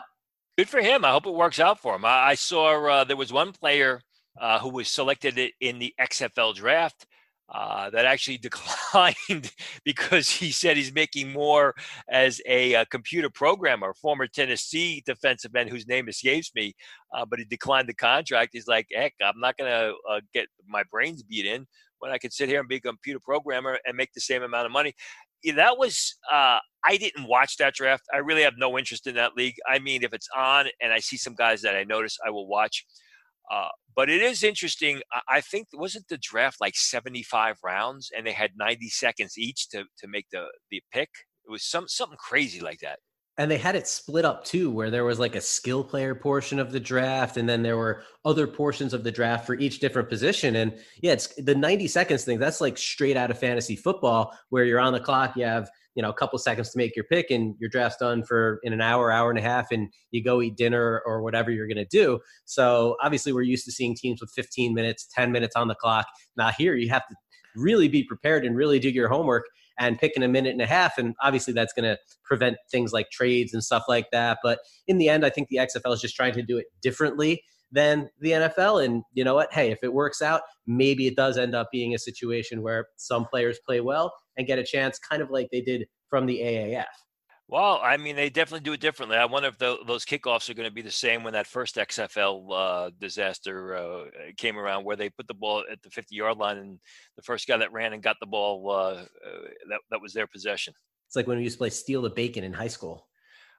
Good 0.58 0.68
for 0.68 0.80
him. 0.80 1.04
I 1.04 1.12
hope 1.12 1.26
it 1.26 1.34
works 1.34 1.60
out 1.60 1.78
for 1.78 1.94
him. 1.94 2.04
I, 2.04 2.30
I 2.30 2.34
saw 2.34 2.84
uh, 2.88 3.04
there 3.04 3.16
was 3.16 3.32
one 3.32 3.52
player 3.52 4.00
uh, 4.40 4.58
who 4.58 4.70
was 4.70 4.88
selected 4.88 5.38
in 5.60 5.78
the 5.78 5.94
XFL 6.00 6.52
draft 6.56 7.06
uh, 7.52 7.90
that 7.90 8.04
actually 8.06 8.38
declined 8.48 9.52
because 9.84 10.28
he 10.28 10.50
said 10.50 10.76
he's 10.76 10.94
making 10.94 11.32
more 11.32 11.74
as 12.08 12.40
a, 12.46 12.74
uh, 12.74 12.84
computer 12.90 13.30
programmer. 13.30 13.92
Former 13.94 14.26
Tennessee 14.26 15.02
defensive 15.06 15.54
end 15.54 15.70
whose 15.70 15.86
name 15.86 16.08
escapes 16.08 16.50
me, 16.54 16.74
uh, 17.14 17.24
but 17.24 17.38
he 17.38 17.44
declined 17.44 17.88
the 17.88 17.94
contract. 17.94 18.50
He's 18.52 18.66
like, 18.66 18.86
heck, 18.92 19.14
I'm 19.22 19.40
not 19.40 19.56
going 19.56 19.70
to 19.70 19.94
uh, 20.10 20.20
get 20.32 20.46
my 20.66 20.82
brains 20.90 21.22
beat 21.22 21.46
in 21.46 21.66
when 21.98 22.10
I 22.10 22.18
could 22.18 22.32
sit 22.32 22.48
here 22.48 22.60
and 22.60 22.68
be 22.68 22.76
a 22.76 22.80
computer 22.80 23.20
programmer 23.20 23.78
and 23.86 23.96
make 23.96 24.12
the 24.12 24.20
same 24.20 24.42
amount 24.42 24.66
of 24.66 24.72
money 24.72 24.94
that 25.52 25.76
was 25.78 26.16
uh, 26.32 26.58
I 26.84 26.96
didn't 26.96 27.26
watch 27.26 27.56
that 27.58 27.74
draft. 27.74 28.04
I 28.12 28.18
really 28.18 28.42
have 28.42 28.54
no 28.56 28.78
interest 28.78 29.06
in 29.06 29.14
that 29.16 29.36
league. 29.36 29.56
I 29.68 29.78
mean, 29.78 30.02
if 30.02 30.12
it's 30.12 30.28
on 30.36 30.66
and 30.80 30.92
I 30.92 30.98
see 31.00 31.16
some 31.16 31.34
guys 31.34 31.62
that 31.62 31.76
I 31.76 31.84
notice, 31.84 32.18
I 32.26 32.30
will 32.30 32.46
watch. 32.46 32.86
But 33.96 34.10
it 34.10 34.22
is 34.22 34.42
interesting. 34.42 35.00
I 35.28 35.40
think 35.40 35.68
wasn't 35.72 36.08
the 36.08 36.18
draft 36.18 36.60
like 36.60 36.76
75 36.76 37.58
rounds, 37.62 38.10
and 38.16 38.26
they 38.26 38.32
had 38.32 38.52
90 38.56 38.88
seconds 38.88 39.38
each 39.38 39.68
to 39.70 39.84
to 39.98 40.08
make 40.08 40.26
the 40.30 40.46
the 40.70 40.82
pick. 40.92 41.10
It 41.46 41.50
was 41.50 41.64
some 41.64 41.88
something 41.88 42.18
crazy 42.18 42.60
like 42.60 42.80
that 42.80 42.98
and 43.36 43.50
they 43.50 43.58
had 43.58 43.74
it 43.74 43.86
split 43.86 44.24
up 44.24 44.44
too 44.44 44.70
where 44.70 44.90
there 44.90 45.04
was 45.04 45.18
like 45.18 45.34
a 45.34 45.40
skill 45.40 45.82
player 45.82 46.14
portion 46.14 46.58
of 46.58 46.72
the 46.72 46.80
draft 46.80 47.36
and 47.36 47.48
then 47.48 47.62
there 47.62 47.76
were 47.76 48.02
other 48.24 48.46
portions 48.46 48.94
of 48.94 49.04
the 49.04 49.10
draft 49.10 49.46
for 49.46 49.54
each 49.54 49.80
different 49.80 50.08
position 50.08 50.56
and 50.56 50.78
yeah 51.02 51.12
it's 51.12 51.34
the 51.36 51.54
90 51.54 51.88
seconds 51.88 52.24
thing 52.24 52.38
that's 52.38 52.60
like 52.60 52.78
straight 52.78 53.16
out 53.16 53.30
of 53.30 53.38
fantasy 53.38 53.76
football 53.76 54.36
where 54.50 54.64
you're 54.64 54.80
on 54.80 54.92
the 54.92 55.00
clock 55.00 55.36
you 55.36 55.44
have 55.44 55.68
you 55.94 56.02
know 56.02 56.10
a 56.10 56.14
couple 56.14 56.38
seconds 56.38 56.70
to 56.70 56.78
make 56.78 56.96
your 56.96 57.04
pick 57.04 57.30
and 57.30 57.54
your 57.58 57.70
draft's 57.70 57.98
done 57.98 58.22
for 58.24 58.60
in 58.62 58.72
an 58.72 58.80
hour 58.80 59.10
hour 59.10 59.30
and 59.30 59.38
a 59.38 59.42
half 59.42 59.70
and 59.70 59.88
you 60.10 60.22
go 60.22 60.42
eat 60.42 60.56
dinner 60.56 61.02
or 61.06 61.22
whatever 61.22 61.50
you're 61.50 61.66
going 61.66 61.76
to 61.76 61.84
do 61.84 62.18
so 62.44 62.96
obviously 63.02 63.32
we're 63.32 63.42
used 63.42 63.64
to 63.64 63.72
seeing 63.72 63.94
teams 63.94 64.20
with 64.20 64.30
15 64.30 64.74
minutes 64.74 65.06
10 65.14 65.32
minutes 65.32 65.56
on 65.56 65.68
the 65.68 65.74
clock 65.74 66.06
now 66.36 66.50
here 66.50 66.74
you 66.74 66.88
have 66.88 67.06
to 67.08 67.14
really 67.56 67.88
be 67.88 68.02
prepared 68.02 68.44
and 68.44 68.56
really 68.56 68.78
do 68.78 68.90
your 68.90 69.08
homework 69.08 69.44
and 69.78 69.98
pick 69.98 70.16
in 70.16 70.22
a 70.22 70.28
minute 70.28 70.52
and 70.52 70.62
a 70.62 70.66
half. 70.66 70.98
And 70.98 71.14
obviously, 71.22 71.52
that's 71.52 71.72
going 71.72 71.84
to 71.84 71.98
prevent 72.24 72.56
things 72.70 72.92
like 72.92 73.10
trades 73.10 73.54
and 73.54 73.62
stuff 73.62 73.84
like 73.88 74.10
that. 74.12 74.38
But 74.42 74.60
in 74.86 74.98
the 74.98 75.08
end, 75.08 75.24
I 75.24 75.30
think 75.30 75.48
the 75.48 75.56
XFL 75.56 75.94
is 75.94 76.00
just 76.00 76.16
trying 76.16 76.34
to 76.34 76.42
do 76.42 76.58
it 76.58 76.66
differently 76.82 77.42
than 77.72 78.08
the 78.20 78.30
NFL. 78.30 78.84
And 78.84 79.02
you 79.12 79.24
know 79.24 79.34
what? 79.34 79.52
Hey, 79.52 79.70
if 79.70 79.78
it 79.82 79.92
works 79.92 80.22
out, 80.22 80.42
maybe 80.66 81.06
it 81.06 81.16
does 81.16 81.38
end 81.38 81.54
up 81.54 81.68
being 81.72 81.94
a 81.94 81.98
situation 81.98 82.62
where 82.62 82.86
some 82.96 83.24
players 83.26 83.58
play 83.66 83.80
well 83.80 84.12
and 84.36 84.46
get 84.46 84.58
a 84.58 84.64
chance, 84.64 84.98
kind 84.98 85.22
of 85.22 85.30
like 85.30 85.48
they 85.50 85.60
did 85.60 85.86
from 86.08 86.26
the 86.26 86.38
AAF. 86.38 86.84
Well, 87.46 87.78
I 87.82 87.98
mean, 87.98 88.16
they 88.16 88.30
definitely 88.30 88.64
do 88.64 88.72
it 88.72 88.80
differently. 88.80 89.18
I 89.18 89.26
wonder 89.26 89.48
if 89.48 89.58
the, 89.58 89.76
those 89.86 90.06
kickoffs 90.06 90.48
are 90.48 90.54
going 90.54 90.68
to 90.68 90.74
be 90.74 90.80
the 90.80 90.90
same 90.90 91.22
when 91.22 91.34
that 91.34 91.46
first 91.46 91.76
XFL 91.76 92.46
uh, 92.50 92.90
disaster 92.98 93.76
uh, 93.76 94.04
came 94.38 94.58
around, 94.58 94.84
where 94.84 94.96
they 94.96 95.10
put 95.10 95.28
the 95.28 95.34
ball 95.34 95.62
at 95.70 95.82
the 95.82 95.90
50 95.90 96.16
yard 96.16 96.38
line, 96.38 96.56
and 96.56 96.78
the 97.16 97.22
first 97.22 97.46
guy 97.46 97.58
that 97.58 97.72
ran 97.72 97.92
and 97.92 98.02
got 98.02 98.16
the 98.18 98.26
ball 98.26 98.70
uh, 98.70 98.74
uh, 98.74 99.04
that 99.68 99.80
that 99.90 100.00
was 100.00 100.14
their 100.14 100.26
possession. 100.26 100.72
It's 101.06 101.16
like 101.16 101.26
when 101.26 101.36
we 101.36 101.44
used 101.44 101.56
to 101.56 101.58
play 101.58 101.70
steal 101.70 102.00
the 102.00 102.10
bacon 102.10 102.44
in 102.44 102.52
high 102.52 102.68
school. 102.68 103.06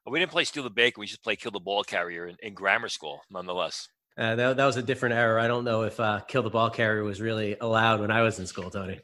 We 0.08 0.20
didn't 0.20 0.32
play 0.32 0.46
steal 0.46 0.64
the 0.64 0.70
bacon. 0.70 1.00
We 1.00 1.08
just 1.08 1.24
play 1.24 1.36
kill 1.36 1.52
the 1.52 1.60
ball 1.60 1.84
carrier 1.84 2.28
in, 2.28 2.36
in 2.42 2.54
grammar 2.54 2.90
school, 2.90 3.22
nonetheless. 3.30 3.88
Uh, 4.18 4.36
that, 4.36 4.58
that 4.58 4.66
was 4.66 4.78
a 4.78 4.84
different 4.84 5.16
era. 5.16 5.44
I 5.44 5.48
don't 5.48 5.66
know 5.66 5.84
if 5.84 6.00
uh, 6.00 6.22
kill 6.22 6.44
the 6.44 6.50
ball 6.50 6.70
carrier 6.70 7.04
was 7.04 7.20
really 7.20 7.58
allowed 7.60 8.00
when 8.00 8.12
I 8.12 8.22
was 8.22 8.40
in 8.40 8.48
school, 8.48 8.70
Tony 8.70 9.00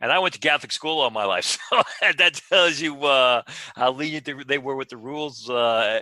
and 0.00 0.12
I 0.12 0.18
went 0.18 0.34
to 0.34 0.40
Catholic 0.40 0.72
school 0.72 1.00
all 1.00 1.10
my 1.10 1.24
life, 1.24 1.44
so 1.70 1.82
that 2.18 2.40
tells 2.48 2.80
you 2.80 3.04
uh, 3.04 3.42
how 3.74 3.92
lenient 3.92 4.28
they 4.46 4.58
were 4.58 4.76
with 4.76 4.88
the 4.88 4.96
rules 4.96 5.48
uh, 5.48 6.00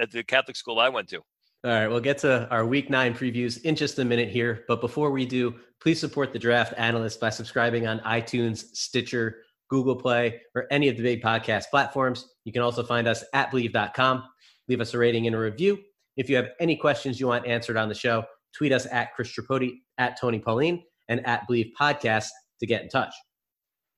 at 0.00 0.10
the 0.10 0.22
Catholic 0.22 0.56
school 0.56 0.78
I 0.78 0.88
went 0.88 1.08
to. 1.10 1.18
All 1.64 1.70
right, 1.70 1.88
we'll 1.88 2.00
get 2.00 2.18
to 2.18 2.46
our 2.50 2.66
week 2.66 2.90
nine 2.90 3.14
previews 3.14 3.62
in 3.62 3.74
just 3.74 3.98
a 3.98 4.04
minute 4.04 4.28
here. 4.28 4.64
But 4.68 4.82
before 4.82 5.10
we 5.10 5.24
do, 5.24 5.54
please 5.80 5.98
support 5.98 6.32
the 6.32 6.38
draft 6.38 6.74
analyst 6.76 7.20
by 7.20 7.30
subscribing 7.30 7.86
on 7.86 8.00
iTunes, 8.00 8.66
Stitcher, 8.76 9.38
Google 9.70 9.96
Play, 9.96 10.42
or 10.54 10.66
any 10.70 10.88
of 10.88 10.98
the 10.98 11.02
big 11.02 11.22
podcast 11.22 11.70
platforms. 11.70 12.28
You 12.44 12.52
can 12.52 12.60
also 12.60 12.82
find 12.82 13.08
us 13.08 13.24
at 13.32 13.50
bleav.com. 13.50 14.24
Leave 14.68 14.82
us 14.82 14.92
a 14.92 14.98
rating 14.98 15.26
and 15.26 15.34
a 15.34 15.38
review. 15.38 15.78
If 16.16 16.30
you 16.30 16.36
have 16.36 16.48
any 16.60 16.76
questions 16.76 17.18
you 17.18 17.26
want 17.26 17.46
answered 17.46 17.76
on 17.76 17.88
the 17.88 17.94
show, 17.94 18.24
tweet 18.56 18.72
us 18.72 18.86
at 18.90 19.12
Chris 19.14 19.32
Tripodi, 19.32 19.80
at 19.98 20.18
Tony 20.20 20.38
Pauline, 20.38 20.82
and 21.08 21.26
at 21.26 21.42
Bleav 21.48 21.70
Podcast 21.78 22.28
to 22.60 22.66
get 22.66 22.82
in 22.82 22.88
touch. 22.88 23.12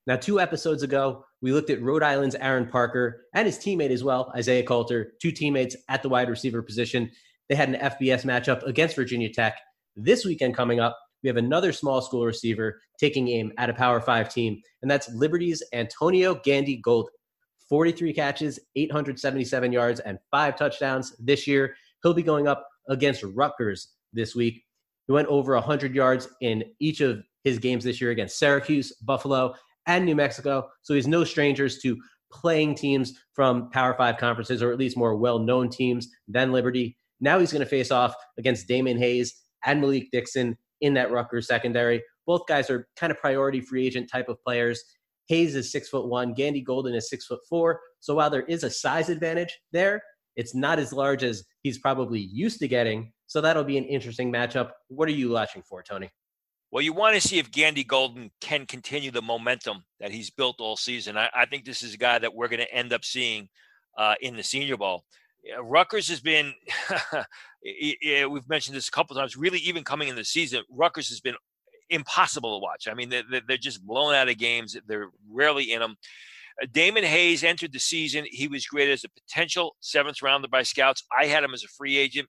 Now, 0.06 0.16
two 0.16 0.40
episodes 0.40 0.82
ago, 0.82 1.24
we 1.42 1.52
looked 1.52 1.70
at 1.70 1.82
Rhode 1.82 2.02
Island's 2.02 2.36
Aaron 2.36 2.66
Parker 2.66 3.24
and 3.34 3.46
his 3.46 3.58
teammate 3.58 3.90
as 3.90 4.04
well, 4.04 4.32
Isaiah 4.36 4.62
Coulter, 4.62 5.12
two 5.20 5.32
teammates 5.32 5.76
at 5.88 6.02
the 6.02 6.08
wide 6.08 6.30
receiver 6.30 6.62
position. 6.62 7.10
They 7.48 7.56
had 7.56 7.68
an 7.68 7.74
FBS 7.74 8.24
matchup 8.24 8.62
against 8.62 8.96
Virginia 8.96 9.32
Tech. 9.32 9.58
This 9.96 10.24
weekend 10.24 10.54
coming 10.54 10.78
up, 10.80 10.96
we 11.22 11.28
have 11.28 11.36
another 11.36 11.72
small 11.72 12.00
school 12.02 12.24
receiver 12.24 12.80
taking 13.00 13.28
aim 13.28 13.52
at 13.58 13.70
a 13.70 13.74
Power 13.74 14.00
Five 14.00 14.32
team, 14.32 14.60
and 14.80 14.90
that's 14.90 15.12
Liberty's 15.12 15.62
Antonio 15.72 16.36
Gandy 16.44 16.76
Golden. 16.76 17.12
43 17.68 18.12
catches, 18.12 18.60
877 18.76 19.72
yards, 19.72 19.98
and 20.00 20.18
five 20.30 20.56
touchdowns 20.56 21.16
this 21.18 21.48
year. 21.48 21.74
He'll 22.02 22.14
be 22.14 22.22
going 22.22 22.48
up 22.48 22.66
against 22.88 23.22
Rutgers 23.22 23.92
this 24.12 24.34
week. 24.34 24.62
He 25.06 25.12
went 25.12 25.28
over 25.28 25.54
100 25.54 25.94
yards 25.94 26.28
in 26.40 26.64
each 26.80 27.00
of 27.00 27.22
his 27.44 27.58
games 27.58 27.84
this 27.84 28.00
year 28.00 28.10
against 28.10 28.38
Syracuse, 28.38 28.92
Buffalo, 29.02 29.54
and 29.86 30.04
New 30.04 30.16
Mexico. 30.16 30.68
So 30.82 30.94
he's 30.94 31.06
no 31.06 31.24
strangers 31.24 31.78
to 31.78 31.96
playing 32.32 32.74
teams 32.74 33.12
from 33.34 33.70
Power 33.70 33.94
Five 33.94 34.18
conferences, 34.18 34.62
or 34.62 34.72
at 34.72 34.78
least 34.78 34.96
more 34.96 35.16
well 35.16 35.38
known 35.38 35.68
teams 35.68 36.08
than 36.28 36.52
Liberty. 36.52 36.96
Now 37.20 37.38
he's 37.38 37.52
going 37.52 37.64
to 37.64 37.68
face 37.68 37.90
off 37.90 38.14
against 38.36 38.68
Damon 38.68 38.98
Hayes 38.98 39.34
and 39.64 39.80
Malik 39.80 40.08
Dixon 40.12 40.56
in 40.80 40.94
that 40.94 41.10
Rutgers 41.10 41.46
secondary. 41.46 42.02
Both 42.26 42.42
guys 42.48 42.68
are 42.68 42.88
kind 42.96 43.10
of 43.10 43.18
priority 43.18 43.60
free 43.60 43.86
agent 43.86 44.10
type 44.10 44.28
of 44.28 44.42
players. 44.42 44.82
Hayes 45.28 45.54
is 45.54 45.72
six 45.72 45.88
foot 45.88 46.08
one, 46.08 46.34
Gandy 46.34 46.60
Golden 46.60 46.94
is 46.94 47.08
six 47.08 47.26
foot 47.26 47.40
four. 47.48 47.80
So 48.00 48.14
while 48.14 48.30
there 48.30 48.42
is 48.42 48.64
a 48.64 48.70
size 48.70 49.08
advantage 49.08 49.56
there, 49.72 50.02
it's 50.36 50.54
not 50.54 50.78
as 50.78 50.92
large 50.92 51.24
as 51.24 51.44
he's 51.62 51.78
probably 51.78 52.20
used 52.20 52.60
to 52.60 52.68
getting. 52.68 53.12
So 53.26 53.40
that'll 53.40 53.64
be 53.64 53.78
an 53.78 53.84
interesting 53.84 54.32
matchup. 54.32 54.70
What 54.88 55.08
are 55.08 55.12
you 55.12 55.30
watching 55.30 55.62
for, 55.62 55.82
Tony? 55.82 56.10
Well, 56.70 56.82
you 56.82 56.92
want 56.92 57.14
to 57.14 57.26
see 57.26 57.38
if 57.38 57.50
Gandy 57.50 57.84
Golden 57.84 58.30
can 58.40 58.66
continue 58.66 59.10
the 59.10 59.22
momentum 59.22 59.84
that 60.00 60.10
he's 60.10 60.30
built 60.30 60.60
all 60.60 60.76
season. 60.76 61.16
I, 61.16 61.30
I 61.34 61.46
think 61.46 61.64
this 61.64 61.82
is 61.82 61.94
a 61.94 61.98
guy 61.98 62.18
that 62.18 62.34
we're 62.34 62.48
going 62.48 62.60
to 62.60 62.74
end 62.74 62.92
up 62.92 63.04
seeing 63.04 63.48
uh, 63.96 64.14
in 64.20 64.36
the 64.36 64.42
Senior 64.42 64.76
Bowl. 64.76 65.04
Rutgers 65.62 66.08
has 66.08 66.20
been, 66.20 66.52
yeah, 67.62 68.26
we've 68.26 68.48
mentioned 68.48 68.76
this 68.76 68.88
a 68.88 68.90
couple 68.90 69.16
times, 69.16 69.36
really, 69.36 69.60
even 69.60 69.84
coming 69.84 70.08
in 70.08 70.16
the 70.16 70.24
season, 70.24 70.62
Rutgers 70.68 71.08
has 71.08 71.20
been 71.20 71.36
impossible 71.88 72.58
to 72.58 72.62
watch. 72.62 72.88
I 72.88 72.94
mean, 72.94 73.08
they're, 73.08 73.40
they're 73.46 73.56
just 73.56 73.86
blown 73.86 74.14
out 74.14 74.28
of 74.28 74.38
games, 74.38 74.76
they're 74.86 75.10
rarely 75.30 75.72
in 75.72 75.80
them. 75.80 75.96
Uh, 76.62 76.66
Damon 76.72 77.04
Hayes 77.04 77.44
entered 77.44 77.72
the 77.72 77.78
season. 77.78 78.24
He 78.30 78.48
was 78.48 78.66
graded 78.66 78.94
as 78.94 79.04
a 79.04 79.20
potential 79.20 79.76
seventh 79.80 80.22
rounder 80.22 80.48
by 80.48 80.62
scouts. 80.62 81.04
I 81.18 81.26
had 81.26 81.44
him 81.44 81.54
as 81.54 81.64
a 81.64 81.68
free 81.68 81.96
agent. 81.96 82.28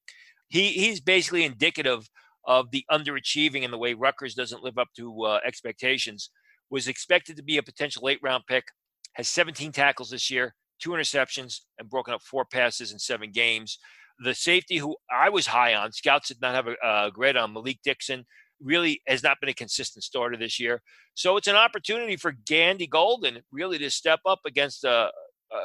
He 0.50 0.70
he's 0.70 1.02
basically 1.02 1.44
indicative 1.44 2.08
of 2.46 2.72
the 2.72 2.86
underachieving 2.90 3.64
and 3.64 3.74
the 3.74 3.78
way 3.78 3.94
Rutgers 3.94 4.34
doesn't 4.34 4.64
live 4.64 4.78
up 4.78 4.88
to 4.96 5.24
uh, 5.24 5.40
expectations. 5.46 6.30
Was 6.70 6.88
expected 6.88 7.38
to 7.38 7.44
be 7.44 7.58
a 7.58 7.64
potential 7.64 8.04
late 8.04 8.20
round 8.22 8.44
pick. 8.48 8.66
Has 9.14 9.28
17 9.30 9.72
tackles 9.72 10.10
this 10.10 10.30
year, 10.30 10.54
two 10.82 10.92
interceptions, 10.92 11.62
and 11.80 11.90
broken 11.90 12.14
up 12.14 12.22
four 12.22 12.46
passes 12.46 12.92
in 12.92 13.00
seven 13.00 13.32
games. 13.32 13.80
The 14.20 14.34
safety 14.34 14.78
who 14.78 14.96
I 15.12 15.30
was 15.30 15.48
high 15.48 15.76
on, 15.76 15.92
scouts 15.92 16.30
did 16.30 16.42
not 16.42 16.56
have 16.56 16.68
a, 16.68 16.76
a 16.84 17.12
grade 17.12 17.38
on 17.38 17.54
Malik 17.54 17.80
Dixon, 17.84 18.26
really 18.62 19.02
has 19.08 19.24
not 19.24 19.40
been 19.40 19.50
a 19.50 19.54
consistent 19.54 20.04
starter 20.04 20.38
this 20.38 20.60
year. 20.60 20.82
So 21.14 21.38
it's 21.38 21.48
an 21.48 21.56
opportunity 21.56 22.16
for 22.16 22.34
Gandy 22.46 22.88
Golden 22.88 23.40
really 23.52 23.78
to 23.80 23.90
step 23.90 24.20
up 24.26 24.40
against 24.46 24.84
a, 24.84 25.12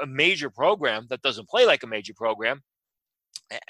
a 0.03 0.07
major 0.07 0.51
program 0.51 1.07
that 1.11 1.23
doesn't 1.23 1.49
play 1.49 1.67
like 1.67 1.83
a 1.83 1.87
major 1.87 2.15
program 2.15 2.63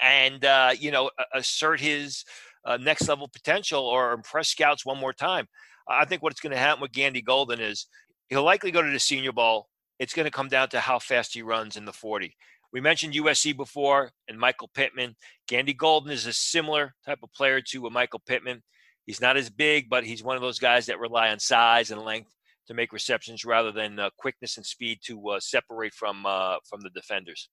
and, 0.01 0.43
uh, 0.45 0.71
you 0.77 0.91
know, 0.91 1.09
assert 1.33 1.79
his 1.79 2.23
uh, 2.65 2.77
next 2.77 3.07
level 3.07 3.27
potential 3.27 3.81
or 3.81 4.13
impress 4.13 4.49
scouts 4.49 4.85
one 4.85 4.99
more 4.99 5.13
time. 5.13 5.47
I 5.87 6.05
think 6.05 6.23
what's 6.23 6.39
going 6.39 6.53
to 6.53 6.57
happen 6.57 6.81
with 6.81 6.93
Gandy 6.93 7.21
Golden 7.21 7.59
is 7.59 7.87
he'll 8.29 8.43
likely 8.43 8.71
go 8.71 8.81
to 8.81 8.91
the 8.91 8.99
Senior 8.99 9.33
Bowl. 9.33 9.67
It's 9.99 10.13
going 10.13 10.25
to 10.25 10.31
come 10.31 10.47
down 10.47 10.69
to 10.69 10.79
how 10.79 10.99
fast 10.99 11.33
he 11.33 11.41
runs 11.41 11.75
in 11.75 11.85
the 11.85 11.93
40. 11.93 12.35
We 12.71 12.81
mentioned 12.81 13.13
USC 13.13 13.55
before 13.55 14.11
and 14.27 14.39
Michael 14.39 14.69
Pittman. 14.73 15.15
Gandy 15.47 15.73
Golden 15.73 16.11
is 16.11 16.25
a 16.25 16.33
similar 16.33 16.95
type 17.05 17.19
of 17.21 17.31
player 17.33 17.61
to 17.69 17.85
a 17.85 17.91
Michael 17.91 18.21
Pittman. 18.25 18.63
He's 19.05 19.21
not 19.21 19.37
as 19.37 19.49
big, 19.49 19.89
but 19.89 20.05
he's 20.05 20.23
one 20.23 20.35
of 20.35 20.41
those 20.41 20.59
guys 20.59 20.85
that 20.85 20.99
rely 20.99 21.29
on 21.29 21.39
size 21.39 21.91
and 21.91 22.01
length 22.01 22.33
to 22.67 22.73
make 22.73 22.93
receptions 22.93 23.43
rather 23.43 23.71
than 23.71 23.99
uh, 23.99 24.09
quickness 24.17 24.57
and 24.57 24.65
speed 24.65 24.99
to 25.05 25.29
uh, 25.29 25.39
separate 25.39 25.93
from 25.93 26.25
uh, 26.25 26.57
from 26.67 26.81
the 26.81 26.89
defenders. 26.91 27.49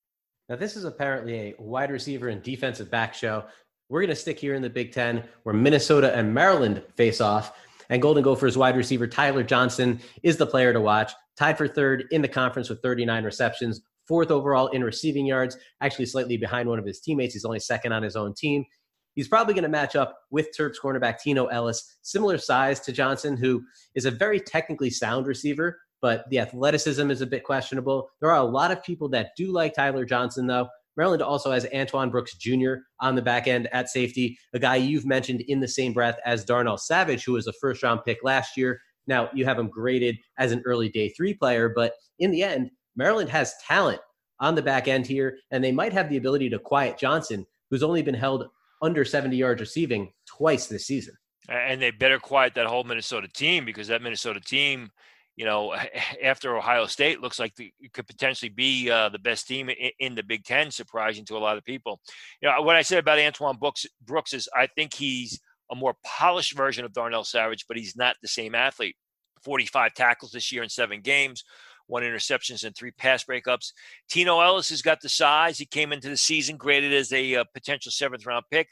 Now, 0.49 0.57
this 0.57 0.77
is 0.77 0.85
apparently 0.85 1.35
a 1.35 1.55
wide 1.59 1.91
receiver 1.91 2.29
and 2.29 2.43
defensive 2.43 2.91
back 2.91 3.15
show. 3.15 3.45
We're 3.89 4.01
going 4.01 4.11
to 4.11 4.17
stick 4.17 4.39
here 4.39 4.55
in 4.55 4.63
the 4.63 4.71
Big 4.71 4.93
Ten, 4.93 5.25
where 5.43 5.55
Minnesota 5.55 6.15
and 6.15 6.33
Maryland 6.33 6.83
face 6.97 7.21
off. 7.21 7.53
And 7.89 8.01
Golden 8.01 8.23
Gophers 8.23 8.57
wide 8.57 8.77
receiver 8.77 9.09
Tyler 9.09 9.43
Johnson 9.43 10.01
is 10.23 10.37
the 10.37 10.47
player 10.47 10.73
to 10.73 10.81
watch. 10.81 11.13
Tied 11.37 11.59
for 11.59 11.67
third 11.67 12.05
in 12.13 12.23
the 12.23 12.29
conference 12.29 12.69
with 12.69 12.81
39 12.83 13.25
receptions, 13.25 13.81
fourth 14.07 14.31
overall 14.31 14.69
in 14.69 14.85
receiving 14.85 15.27
yards, 15.27 15.57
actually 15.81 16.07
slightly 16.07 16.37
behind 16.37 16.69
one 16.69 16.79
of 16.79 16.87
his 16.87 17.01
teammates. 17.01 17.35
He's 17.35 17.45
only 17.45 17.59
second 17.59 17.93
on 17.93 18.03
his 18.03 18.15
own 18.15 18.35
team. 18.35 18.65
He's 19.14 19.29
probably 19.29 19.55
going 19.55 19.64
to 19.64 19.68
match 19.68 19.96
up 19.96 20.18
with 20.31 20.49
Terps 20.57 20.77
cornerback 20.83 21.18
Tino 21.18 21.46
Ellis, 21.46 21.99
similar 22.03 22.38
size 22.38 22.81
to 22.81 22.92
Johnson, 22.92 23.37
who 23.37 23.62
is 23.94 24.05
a 24.05 24.11
very 24.11 24.40
technically 24.40 24.90
sound 24.90 25.27
receiver, 25.27 25.79
but 26.01 26.29
the 26.31 26.38
athleticism 26.38 27.11
is 27.11 27.20
a 27.20 27.27
bit 27.27 27.44
questionable. 27.44 28.09
There 28.20 28.31
are 28.31 28.38
a 28.38 28.44
lot 28.44 28.70
of 28.70 28.83
people 28.83 29.09
that 29.11 29.33
do 29.37 29.53
like 29.53 29.75
Tyler 29.75 30.05
Johnson, 30.05 30.46
though. 30.46 30.68
Maryland 30.96 31.23
also 31.23 31.53
has 31.53 31.66
Antoine 31.75 32.11
Brooks 32.11 32.37
Jr. 32.37 32.75
on 33.01 33.14
the 33.14 33.23
back 33.23 33.46
end 33.46 33.68
at 33.73 33.88
safety, 33.88 34.38
a 34.53 34.59
guy 34.59 34.77
you've 34.77 35.07
mentioned 35.07 35.40
in 35.42 35.61
the 35.61 35.68
same 35.68 35.92
breath 35.92 36.18
as 36.25 36.44
Darnell 36.44 36.79
Savage, 36.79 37.25
who 37.25 37.33
was 37.33 37.46
a 37.46 37.53
first 37.55 37.83
round 37.83 38.01
pick 38.05 38.18
last 38.23 38.57
year. 38.57 38.81
Now, 39.07 39.31
you 39.33 39.44
have 39.44 39.59
him 39.59 39.68
graded 39.68 40.18
as 40.38 40.53
an 40.53 40.62
early 40.64 40.88
day 40.88 41.09
three 41.11 41.35
player, 41.35 41.68
but 41.75 41.94
in 42.18 42.31
the 42.31 42.42
end, 42.42 42.70
Maryland 42.96 43.31
has 43.31 43.55
talent 43.66 44.01
on 44.40 44.55
the 44.55 44.62
back 44.62 44.88
end 44.88 45.07
here, 45.07 45.38
and 45.51 45.62
they 45.62 45.73
might 45.73 45.92
have 45.92 46.09
the 46.09 46.16
ability 46.16 46.51
to 46.51 46.59
quiet 46.59 46.99
Johnson, 46.99 47.46
who's 47.70 47.83
only 47.83 48.03
been 48.03 48.14
held 48.14 48.49
under 48.81 49.05
70 49.05 49.37
yards 49.37 49.61
receiving 49.61 50.12
twice 50.27 50.66
this 50.66 50.87
season. 50.87 51.14
And 51.49 51.81
they 51.81 51.90
better 51.90 52.19
quiet 52.19 52.55
that 52.55 52.66
whole 52.66 52.85
Minnesota 52.85 53.29
team 53.29 53.64
because 53.64 53.88
that 53.88 54.03
Minnesota 54.03 54.40
team, 54.40 54.90
you 55.37 55.45
know, 55.45 55.75
after 56.23 56.57
Ohio 56.57 56.87
State 56.87 57.21
looks 57.21 57.38
like 57.38 57.55
the, 57.57 57.73
could 57.93 58.07
potentially 58.07 58.51
be 58.51 58.90
uh, 58.90 59.09
the 59.09 59.19
best 59.19 59.49
team 59.49 59.69
in, 59.69 59.90
in, 59.99 60.14
the 60.14 60.23
Big 60.23 60.45
Ten, 60.45 60.71
surprising 60.71 61.25
to 61.27 61.37
a 61.37 61.38
lot 61.38 61.57
of 61.57 61.64
people. 61.64 62.01
You 62.40 62.49
know, 62.49 62.62
what 62.62 62.77
I 62.77 62.83
said 62.83 62.99
about 62.99 63.19
Antoine 63.19 63.57
Brooks, 63.57 63.87
Brooks 64.05 64.33
is 64.33 64.49
I 64.57 64.69
think 64.69 64.95
he's 64.95 65.40
a 65.71 65.75
more 65.75 65.95
polished 66.05 66.57
version 66.57 66.85
of 66.85 66.93
Darnell 66.93 67.25
Savage, 67.25 67.66
but 67.66 67.77
he's 67.77 67.97
not 67.97 68.16
the 68.23 68.29
same 68.29 68.55
athlete. 68.55 68.97
45 69.45 69.95
tackles 69.95 70.33
this 70.33 70.53
year 70.53 70.62
in 70.62 70.69
seven 70.69 71.01
games, 71.01 71.45
one 71.90 72.05
interceptions 72.05 72.64
and 72.64 72.74
three 72.74 72.92
pass 72.92 73.24
breakups. 73.24 73.72
Tino 74.09 74.40
Ellis 74.40 74.70
has 74.70 74.81
got 74.81 75.00
the 75.00 75.09
size. 75.09 75.59
He 75.59 75.66
came 75.66 75.92
into 75.92 76.09
the 76.09 76.16
season 76.16 76.57
graded 76.57 76.94
as 76.94 77.12
a, 77.12 77.35
uh, 77.35 77.44
potential 77.53 77.90
seventh 77.90 78.24
round 78.24 78.44
pick. 78.50 78.70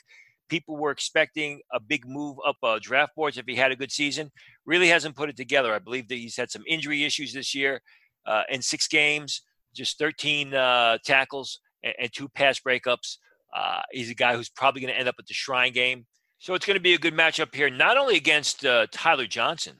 People 0.48 0.76
were 0.76 0.92
expecting 0.92 1.61
a 1.72 1.81
big 1.81 2.07
move 2.07 2.37
up 2.46 2.57
uh, 2.62 2.78
draft 2.81 3.14
boards 3.16 3.37
if 3.37 3.44
he 3.46 3.57
had 3.57 3.72
a 3.72 3.76
good 3.76 3.92
season. 3.92 4.31
Really 4.64 4.88
hasn't 4.88 5.16
put 5.16 5.28
it 5.28 5.37
together. 5.37 5.74
I 5.74 5.81
believe 5.81 6.09
that 6.09 6.14
he's 6.14 6.37
had 6.37 6.50
some 6.50 6.62
injury 6.66 7.04
issues 7.04 7.35
this 7.35 7.54
year. 7.54 7.83
Uh, 8.24 8.42
in 8.50 8.62
six 8.62 8.87
games, 8.88 9.42
just 9.74 9.98
13 9.98 10.54
uh, 10.54 10.98
tackles 11.04 11.61
and, 11.83 11.94
and, 11.98 12.12
two 12.12 12.28
pass 12.28 12.61
breakups. 12.61 13.16
Uh, 13.54 13.81
he's 13.90 14.11
a 14.11 14.14
guy 14.14 14.37
who's 14.37 14.50
probably 14.50 14.83
going 14.83 14.92
to 14.92 14.98
end 14.98 15.09
up 15.09 15.14
at 15.18 15.26
the 15.26 15.35
Shrine 15.35 15.72
game. 15.72 16.07
So 16.38 16.54
it's 16.54 16.66
going 16.66 16.76
to 16.76 16.81
be 16.81 16.94
a 16.94 16.98
good 16.98 17.14
matchup 17.14 17.54
here, 17.54 17.70
not 17.70 17.96
only 17.96 18.16
against 18.16 18.64
Tyler 18.92 19.26
Johnson, 19.26 19.76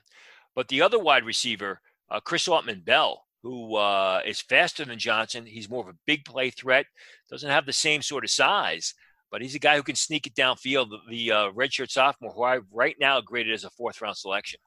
but 0.57 0.67
the 0.69 0.83
other 0.83 0.99
wide 0.99 1.25
receiver, 1.25 1.81
Chris 2.25 2.49
Autman 2.49 2.85
Bell, 2.85 3.23
who 3.43 3.77
uh, 3.77 4.21
is 4.27 4.41
faster 4.41 4.85
than 4.85 4.99
Johnson. 4.99 5.47
He's 5.47 5.71
more 5.71 5.83
of 5.83 5.89
a 5.89 5.99
big 6.07 6.25
play 6.25 6.51
threat, 6.51 6.87
doesn't 7.31 7.51
have 7.51 7.67
the 7.67 7.73
same 7.73 8.03
sort 8.03 8.25
of 8.25 8.31
size, 8.31 8.95
but 9.31 9.43
he's 9.43 9.55
a 9.55 9.61
guy 9.61 9.77
who 9.77 9.83
can 9.83 9.97
sneak 9.97 10.27
it 10.27 10.35
downfield. 10.35 10.91
The, 10.91 10.99
the 11.09 11.33
uh, 11.33 11.51
redshirt 11.53 11.91
sophomore, 11.91 12.33
who 12.33 12.43
I 12.43 12.59
right 12.73 12.97
now 13.01 13.21
graded 13.21 13.55
as 13.55 13.65
a 13.65 13.71
fourth 13.71 14.01
round 14.01 14.17
selection. 14.17 14.61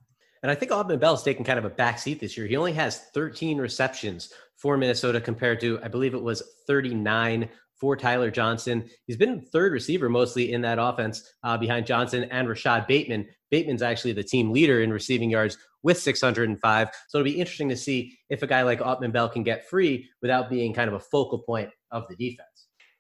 And 0.43 0.51
I 0.51 0.55
think 0.55 0.71
Autman 0.71 0.99
Bell's 0.99 1.23
taken 1.23 1.43
kind 1.43 1.59
of 1.59 1.65
a 1.65 1.69
back 1.69 1.99
seat 1.99 2.19
this 2.19 2.35
year. 2.35 2.47
He 2.47 2.55
only 2.55 2.73
has 2.73 2.99
13 3.13 3.59
receptions 3.59 4.33
for 4.55 4.75
Minnesota 4.75 5.21
compared 5.21 5.59
to, 5.61 5.79
I 5.83 5.87
believe 5.87 6.13
it 6.13 6.21
was 6.21 6.41
39 6.65 7.47
for 7.81 7.97
Tyler 7.97 8.29
Johnson. 8.29 8.87
He's 9.07 9.17
been 9.17 9.41
third 9.41 9.73
receiver 9.73 10.07
mostly 10.07 10.53
in 10.53 10.61
that 10.61 10.77
offense 10.79 11.33
uh, 11.43 11.57
behind 11.57 11.87
Johnson 11.87 12.25
and 12.25 12.47
Rashod 12.47 12.85
Bateman. 12.85 13.27
Bateman's 13.49 13.81
actually 13.81 14.13
the 14.13 14.23
team 14.23 14.51
leader 14.51 14.83
in 14.83 14.93
receiving 14.93 15.31
yards 15.31 15.57
with 15.81 15.97
605. 15.97 16.89
So 17.09 17.17
it'll 17.17 17.25
be 17.25 17.39
interesting 17.39 17.69
to 17.69 17.75
see 17.75 18.15
if 18.29 18.43
a 18.43 18.47
guy 18.47 18.61
like 18.61 18.81
Autman 18.81 19.11
Bell 19.11 19.27
can 19.27 19.41
get 19.41 19.67
free 19.67 20.07
without 20.21 20.47
being 20.47 20.75
kind 20.75 20.89
of 20.89 20.93
a 20.93 20.99
focal 20.99 21.39
point 21.39 21.71
of 21.89 22.05
the 22.07 22.15
defense. 22.15 22.47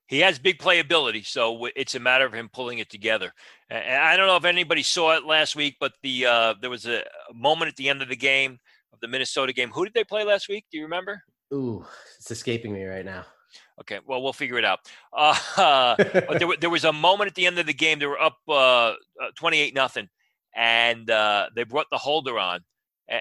He 0.07 0.19
has 0.21 0.39
big 0.39 0.57
playability, 0.57 1.25
so 1.25 1.67
it's 1.75 1.93
a 1.93 1.99
matter 1.99 2.25
of 2.25 2.33
him 2.33 2.49
pulling 2.51 2.79
it 2.79 2.89
together. 2.89 3.31
And 3.69 4.03
I 4.03 4.17
don't 4.17 4.27
know 4.27 4.35
if 4.35 4.45
anybody 4.45 4.81
saw 4.81 5.15
it 5.15 5.25
last 5.25 5.55
week, 5.55 5.77
but 5.79 5.93
the 6.01 6.25
uh, 6.25 6.53
there 6.59 6.71
was 6.71 6.85
a 6.87 7.03
moment 7.33 7.69
at 7.69 7.77
the 7.77 7.87
end 7.87 8.01
of 8.01 8.09
the 8.09 8.17
game 8.17 8.57
of 8.91 8.99
the 8.99 9.07
Minnesota 9.07 9.53
game. 9.53 9.69
Who 9.69 9.85
did 9.85 9.93
they 9.93 10.03
play 10.03 10.25
last 10.25 10.49
week? 10.49 10.65
Do 10.69 10.77
you 10.77 10.83
remember? 10.83 11.23
Ooh, 11.53 11.85
it's 12.17 12.31
escaping 12.31 12.73
me 12.73 12.83
right 12.83 13.05
now. 13.05 13.25
Okay, 13.79 13.99
well, 14.05 14.21
we'll 14.21 14.33
figure 14.33 14.57
it 14.57 14.65
out. 14.65 14.79
Uh, 15.15 15.95
there, 16.37 16.47
there, 16.59 16.69
was 16.69 16.83
a 16.83 16.93
moment 16.93 17.29
at 17.29 17.35
the 17.35 17.45
end 17.45 17.57
of 17.57 17.65
the 17.65 17.73
game. 17.73 17.99
They 17.99 18.05
were 18.05 18.21
up 18.21 18.37
uh, 18.47 18.53
uh, 18.53 18.93
twenty-eight 19.35 19.73
nothing, 19.73 20.09
and 20.55 21.09
uh, 21.09 21.47
they 21.55 21.63
brought 21.63 21.87
the 21.89 21.97
holder 21.97 22.37
on, 22.37 22.61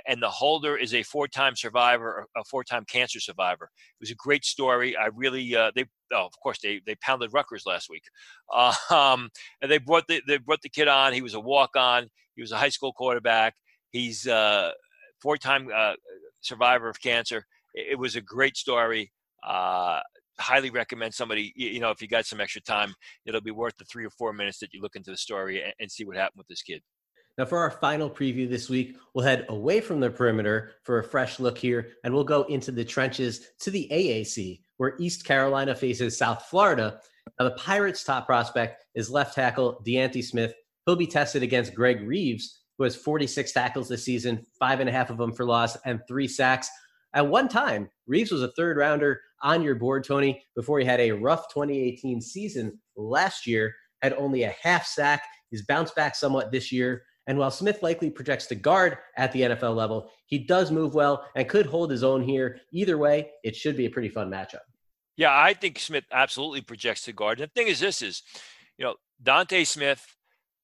and 0.06 0.22
the 0.22 0.28
holder 0.28 0.76
is 0.76 0.92
a 0.94 1.02
four-time 1.02 1.56
survivor, 1.56 2.26
a 2.36 2.44
four-time 2.44 2.84
cancer 2.84 3.20
survivor. 3.20 3.70
It 3.98 4.02
was 4.02 4.10
a 4.10 4.16
great 4.16 4.44
story. 4.44 4.96
I 4.96 5.06
really, 5.14 5.54
uh, 5.54 5.70
they, 5.74 5.84
oh, 6.12 6.26
of 6.26 6.32
course, 6.42 6.58
they 6.62 6.80
they 6.84 6.96
pounded 6.96 7.32
Rutgers 7.32 7.64
last 7.64 7.88
week, 7.88 8.04
uh, 8.52 8.74
um, 8.90 9.30
and 9.62 9.70
they 9.70 9.78
brought 9.78 10.08
the 10.08 10.20
they 10.26 10.38
brought 10.38 10.62
the 10.62 10.68
kid 10.68 10.88
on. 10.88 11.12
He 11.12 11.22
was 11.22 11.34
a 11.34 11.40
walk-on. 11.40 12.08
He 12.34 12.42
was 12.42 12.52
a 12.52 12.56
high 12.56 12.68
school 12.68 12.92
quarterback. 12.92 13.54
He's 13.90 14.26
a 14.26 14.72
four-time 15.20 15.70
survivor 16.40 16.88
of 16.88 17.00
cancer. 17.00 17.46
It, 17.74 17.92
it 17.92 17.98
was 17.98 18.16
a 18.16 18.20
great 18.20 18.56
story. 18.56 19.12
Uh, 19.46 20.00
highly 20.40 20.70
recommend 20.70 21.14
somebody 21.14 21.52
you 21.54 21.80
know 21.80 21.90
if 21.90 22.00
you 22.00 22.08
got 22.08 22.26
some 22.26 22.40
extra 22.40 22.62
time 22.62 22.94
it'll 23.26 23.40
be 23.40 23.50
worth 23.50 23.76
the 23.78 23.84
three 23.84 24.04
or 24.04 24.10
four 24.10 24.32
minutes 24.32 24.58
that 24.58 24.72
you 24.72 24.80
look 24.80 24.96
into 24.96 25.10
the 25.10 25.16
story 25.16 25.62
and, 25.62 25.72
and 25.80 25.90
see 25.90 26.04
what 26.04 26.16
happened 26.16 26.38
with 26.38 26.48
this 26.48 26.62
kid. 26.62 26.82
Now 27.38 27.44
for 27.44 27.58
our 27.58 27.70
final 27.70 28.10
preview 28.10 28.48
this 28.48 28.68
week 28.68 28.96
we'll 29.14 29.24
head 29.24 29.46
away 29.48 29.80
from 29.80 30.00
the 30.00 30.10
perimeter 30.10 30.72
for 30.82 30.98
a 30.98 31.04
fresh 31.04 31.38
look 31.38 31.58
here 31.58 31.88
and 32.04 32.12
we'll 32.12 32.24
go 32.24 32.42
into 32.44 32.72
the 32.72 32.84
trenches 32.84 33.48
to 33.60 33.70
the 33.70 33.88
aac 33.92 34.60
where 34.78 34.96
east 34.98 35.24
carolina 35.24 35.74
faces 35.74 36.18
south 36.18 36.46
florida. 36.46 37.00
Now 37.38 37.44
the 37.46 37.54
pirates 37.54 38.02
top 38.02 38.26
prospect 38.26 38.84
is 38.94 39.10
left 39.10 39.34
tackle 39.34 39.80
D'Ante 39.84 40.22
smith. 40.22 40.54
He'll 40.86 40.96
be 40.96 41.06
tested 41.06 41.42
against 41.42 41.74
greg 41.74 42.00
reeves 42.06 42.60
who 42.80 42.84
has 42.84 42.96
46 42.96 43.52
tackles 43.52 43.90
this 43.90 44.04
season 44.04 44.46
five 44.58 44.80
and 44.80 44.88
a 44.88 44.92
half 44.92 45.10
of 45.10 45.18
them 45.18 45.32
for 45.32 45.44
loss 45.44 45.76
and 45.84 46.00
three 46.08 46.26
sacks. 46.26 46.70
At 47.12 47.26
one 47.26 47.46
time, 47.46 47.90
Reeves 48.06 48.30
was 48.30 48.42
a 48.42 48.52
third 48.52 48.78
rounder 48.78 49.20
on 49.42 49.62
your 49.62 49.74
board, 49.74 50.04
Tony, 50.04 50.42
before 50.54 50.78
he 50.78 50.84
had 50.84 51.00
a 51.00 51.12
rough 51.12 51.48
2018 51.52 52.20
season 52.20 52.78
last 52.96 53.46
year, 53.46 53.74
had 54.02 54.12
only 54.14 54.44
a 54.44 54.54
half 54.62 54.86
sack. 54.86 55.22
He's 55.50 55.64
bounced 55.66 55.94
back 55.94 56.14
somewhat 56.14 56.52
this 56.52 56.70
year. 56.72 57.02
And 57.26 57.38
while 57.38 57.50
Smith 57.50 57.82
likely 57.82 58.10
projects 58.10 58.46
to 58.46 58.54
guard 58.54 58.98
at 59.16 59.30
the 59.32 59.42
NFL 59.42 59.76
level, 59.76 60.10
he 60.26 60.38
does 60.38 60.70
move 60.70 60.94
well 60.94 61.24
and 61.36 61.48
could 61.48 61.66
hold 61.66 61.90
his 61.90 62.02
own 62.02 62.22
here. 62.22 62.60
Either 62.72 62.98
way, 62.98 63.30
it 63.44 63.54
should 63.54 63.76
be 63.76 63.86
a 63.86 63.90
pretty 63.90 64.08
fun 64.08 64.30
matchup. 64.30 64.60
Yeah, 65.16 65.36
I 65.36 65.54
think 65.54 65.78
Smith 65.78 66.04
absolutely 66.10 66.62
projects 66.62 67.02
to 67.02 67.12
guard. 67.12 67.40
And 67.40 67.50
the 67.50 67.52
thing 67.52 67.68
is, 67.68 67.78
this 67.78 68.00
is, 68.00 68.22
you 68.78 68.84
know, 68.84 68.94
D'Ante 69.22 69.64
Smith, 69.64 70.16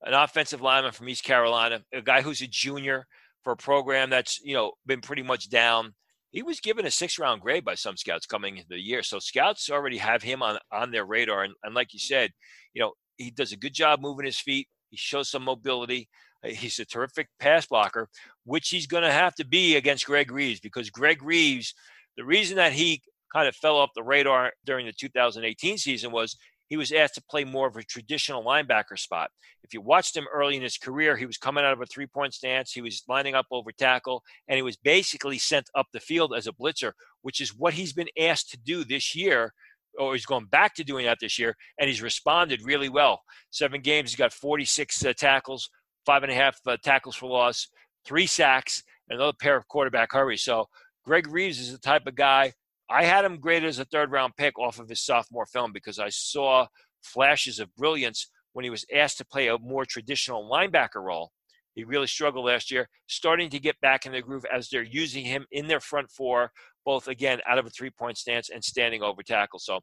an 0.02 0.14
offensive 0.14 0.62
lineman 0.62 0.92
from 0.92 1.08
East 1.08 1.24
Carolina, 1.24 1.82
a 1.92 2.00
guy 2.00 2.22
who's 2.22 2.40
a 2.40 2.46
junior 2.46 3.06
for 3.42 3.52
a 3.52 3.56
program 3.56 4.10
that's, 4.10 4.40
you 4.42 4.54
know, 4.54 4.72
been 4.86 5.02
pretty 5.02 5.22
much 5.22 5.50
down 5.50 5.94
he 6.32 6.42
was 6.42 6.60
given 6.60 6.86
a 6.86 6.90
six 6.90 7.18
round 7.18 7.40
grade 7.40 7.64
by 7.64 7.74
some 7.74 7.96
scouts 7.96 8.26
coming 8.26 8.56
into 8.56 8.68
the 8.68 8.80
year. 8.80 9.02
So 9.02 9.18
scouts 9.18 9.70
already 9.70 9.98
have 9.98 10.22
him 10.22 10.42
on, 10.42 10.58
on 10.72 10.90
their 10.90 11.04
radar. 11.04 11.44
And, 11.44 11.54
and 11.62 11.74
like 11.74 11.92
you 11.92 11.98
said, 11.98 12.30
you 12.74 12.82
know, 12.82 12.92
he 13.16 13.30
does 13.30 13.52
a 13.52 13.56
good 13.56 13.74
job 13.74 14.00
moving 14.00 14.26
his 14.26 14.38
feet. 14.38 14.68
He 14.90 14.96
shows 14.96 15.30
some 15.30 15.44
mobility. 15.44 16.08
Uh, 16.44 16.48
he's 16.48 16.78
a 16.78 16.84
terrific 16.84 17.28
pass 17.40 17.66
blocker, 17.66 18.08
which 18.44 18.68
he's 18.68 18.86
going 18.86 19.02
to 19.02 19.12
have 19.12 19.34
to 19.36 19.46
be 19.46 19.76
against 19.76 20.06
Greg 20.06 20.30
Reeves 20.30 20.60
because 20.60 20.90
Greg 20.90 21.22
Reeves, 21.22 21.74
the 22.16 22.24
reason 22.24 22.56
that 22.56 22.72
he 22.72 23.02
kind 23.32 23.48
of 23.48 23.56
fell 23.56 23.76
off 23.76 23.90
the 23.94 24.02
radar 24.02 24.52
during 24.64 24.86
the 24.86 24.92
2018 24.92 25.78
season 25.78 26.12
was 26.12 26.36
he 26.68 26.76
was 26.76 26.92
asked 26.92 27.14
to 27.14 27.22
play 27.22 27.44
more 27.44 27.68
of 27.68 27.76
a 27.76 27.82
traditional 27.82 28.44
linebacker 28.44 28.98
spot. 28.98 29.30
If 29.62 29.72
you 29.72 29.80
watched 29.80 30.16
him 30.16 30.26
early 30.32 30.56
in 30.56 30.62
his 30.62 30.78
career, 30.78 31.16
he 31.16 31.26
was 31.26 31.36
coming 31.36 31.64
out 31.64 31.72
of 31.72 31.80
a 31.80 31.86
three 31.86 32.06
point 32.06 32.34
stance, 32.34 32.72
he 32.72 32.82
was 32.82 33.02
lining 33.08 33.34
up 33.34 33.46
over 33.50 33.72
tackle, 33.72 34.22
and 34.48 34.56
he 34.56 34.62
was 34.62 34.76
basically 34.76 35.38
sent 35.38 35.68
up 35.74 35.86
the 35.92 36.00
field 36.00 36.34
as 36.36 36.46
a 36.46 36.52
blitzer, 36.52 36.92
which 37.22 37.40
is 37.40 37.54
what 37.54 37.74
he's 37.74 37.92
been 37.92 38.08
asked 38.18 38.50
to 38.50 38.58
do 38.58 38.84
this 38.84 39.14
year. 39.14 39.52
Or 39.98 40.12
he's 40.12 40.26
going 40.26 40.44
back 40.46 40.74
to 40.74 40.84
doing 40.84 41.06
that 41.06 41.18
this 41.22 41.38
year, 41.38 41.56
and 41.80 41.88
he's 41.88 42.02
responded 42.02 42.60
really 42.62 42.90
well. 42.90 43.22
Seven 43.50 43.80
games, 43.80 44.10
he's 44.10 44.18
got 44.18 44.30
46 44.30 45.06
uh, 45.06 45.14
tackles, 45.16 45.70
five 46.04 46.22
and 46.22 46.30
a 46.30 46.34
half 46.34 46.58
uh, 46.66 46.76
tackles 46.84 47.16
for 47.16 47.30
loss, 47.30 47.68
three 48.04 48.26
sacks, 48.26 48.82
and 49.08 49.18
another 49.18 49.36
pair 49.40 49.56
of 49.56 49.66
quarterback 49.68 50.12
hurries. 50.12 50.42
So 50.42 50.66
Greg 51.02 51.26
Reeves 51.28 51.58
is 51.58 51.72
the 51.72 51.78
type 51.78 52.06
of 52.06 52.14
guy 52.14 52.52
I 52.88 53.04
had 53.04 53.24
him 53.24 53.40
graded 53.40 53.68
as 53.68 53.78
a 53.78 53.84
third 53.84 54.10
round 54.12 54.36
pick 54.36 54.58
off 54.58 54.78
of 54.78 54.88
his 54.88 55.04
sophomore 55.04 55.46
film 55.46 55.72
because 55.72 55.98
I 55.98 56.08
saw 56.08 56.66
flashes 57.02 57.58
of 57.58 57.74
brilliance 57.74 58.30
when 58.52 58.64
he 58.64 58.70
was 58.70 58.84
asked 58.94 59.18
to 59.18 59.24
play 59.24 59.48
a 59.48 59.58
more 59.58 59.84
traditional 59.84 60.48
linebacker 60.50 61.02
role. 61.02 61.30
He 61.74 61.84
really 61.84 62.06
struggled 62.06 62.46
last 62.46 62.70
year, 62.70 62.88
starting 63.06 63.50
to 63.50 63.58
get 63.58 63.78
back 63.80 64.06
in 64.06 64.12
the 64.12 64.22
groove 64.22 64.46
as 64.52 64.68
they're 64.68 64.82
using 64.82 65.26
him 65.26 65.46
in 65.52 65.66
their 65.66 65.80
front 65.80 66.10
four, 66.10 66.50
both 66.86 67.06
again 67.06 67.40
out 67.46 67.58
of 67.58 67.66
a 67.66 67.70
three 67.70 67.90
point 67.90 68.16
stance 68.16 68.48
and 68.48 68.64
standing 68.64 69.02
over 69.02 69.22
tackle. 69.22 69.58
So 69.58 69.80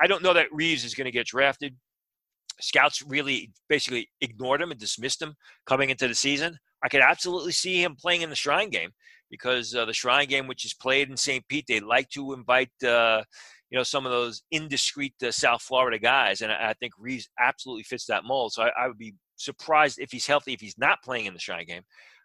I 0.00 0.08
don't 0.08 0.22
know 0.22 0.34
that 0.34 0.52
Reeves 0.52 0.84
is 0.84 0.94
going 0.94 1.04
to 1.04 1.12
get 1.12 1.28
drafted. 1.28 1.76
Scouts 2.60 3.02
really 3.06 3.52
basically 3.68 4.08
ignored 4.20 4.60
him 4.60 4.72
and 4.72 4.80
dismissed 4.80 5.22
him 5.22 5.34
coming 5.64 5.90
into 5.90 6.08
the 6.08 6.14
season. 6.14 6.58
I 6.82 6.88
could 6.88 7.02
absolutely 7.02 7.52
see 7.52 7.82
him 7.82 7.94
playing 7.94 8.22
in 8.22 8.30
the 8.30 8.36
Shrine 8.36 8.70
game 8.70 8.90
because 9.30 9.74
uh, 9.74 9.84
the 9.84 9.92
Shrine 9.92 10.28
game, 10.28 10.46
which 10.46 10.64
is 10.64 10.74
played 10.74 11.10
in 11.10 11.16
St. 11.16 11.46
Pete, 11.48 11.66
they 11.68 11.80
like 11.80 12.08
to 12.10 12.32
invite 12.32 12.70
uh, 12.84 13.22
you 13.70 13.78
know 13.78 13.82
some 13.82 14.06
of 14.06 14.12
those 14.12 14.42
indiscreet 14.50 15.14
uh, 15.22 15.30
South 15.30 15.62
Florida 15.62 15.98
guys, 15.98 16.40
and 16.40 16.50
I, 16.52 16.70
I, 16.70 16.74
think 16.74 16.94
Reeves 16.98 17.28
absolutely 17.38 17.82
fits 17.82 18.06
that 18.06 18.24
mold. 18.24 18.52
So 18.52 18.62
I, 18.62 18.70
I, 18.78 18.88
would 18.88 18.98
be 18.98 19.14
surprised 19.36 19.98
if 19.98 20.10
he's 20.10 20.26
healthy 20.26 20.52
if 20.52 20.60
he's 20.60 20.78
not 20.78 21.02
playing 21.02 21.26
in 21.26 21.34
the 21.34 21.40
Shrine 21.40 21.66
game. 21.66 21.82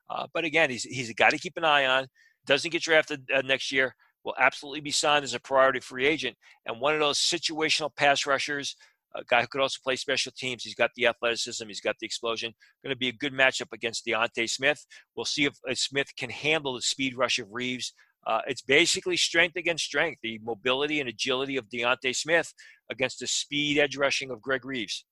Uh, 0.09 0.27
but 0.33 0.45
again, 0.45 0.69
he's 0.69 0.83
he's 0.83 1.09
a 1.09 1.13
guy 1.13 1.29
to 1.29 1.37
keep 1.37 1.57
an 1.57 1.65
eye 1.65 1.85
on. 1.85 2.07
Doesn't 2.45 2.71
get 2.71 2.81
drafted 2.81 3.29
uh, 3.33 3.41
next 3.41 3.71
year. 3.71 3.95
Will 4.23 4.35
absolutely 4.39 4.79
be 4.79 4.91
signed 4.91 5.25
as 5.25 5.33
a 5.33 5.39
priority 5.39 5.81
free 5.81 6.05
agent 6.05 6.37
and 6.65 6.79
one 6.79 6.93
of 6.93 7.01
those 7.01 7.19
situational 7.19 7.93
pass 7.93 8.25
rushers 8.25 8.77
a 9.15 9.23
guy 9.23 9.41
who 9.41 9.47
could 9.47 9.61
also 9.61 9.79
play 9.83 9.95
special 9.95 10.31
teams. 10.35 10.63
He's 10.63 10.75
got 10.75 10.91
the 10.95 11.07
athleticism. 11.07 11.67
He's 11.67 11.81
got 11.81 11.95
the 11.99 12.05
explosion. 12.05 12.53
Going 12.83 12.93
to 12.93 12.97
be 12.97 13.09
a 13.09 13.13
good 13.13 13.33
matchup 13.33 13.71
against 13.73 14.05
D'Ante 14.05 14.47
Smith. 14.47 14.85
We'll 15.15 15.25
see 15.25 15.45
if, 15.45 15.53
if 15.65 15.77
Smith 15.79 16.07
can 16.17 16.29
handle 16.29 16.73
the 16.73 16.81
speed 16.81 17.17
rush 17.17 17.39
of 17.39 17.47
Reeves. 17.51 17.93
Uh, 18.25 18.39
it's 18.47 18.61
basically 18.61 19.17
strength 19.17 19.57
against 19.57 19.83
strength, 19.83 20.19
the 20.23 20.39
mobility 20.43 20.99
and 20.99 21.09
agility 21.09 21.57
of 21.57 21.69
D'Ante 21.69 22.13
Smith 22.13 22.53
against 22.89 23.19
the 23.19 23.27
speed 23.27 23.77
edge 23.77 23.97
rushing 23.97 24.31
of 24.31 24.41
Greg 24.41 24.65
Reeves. 24.65 25.05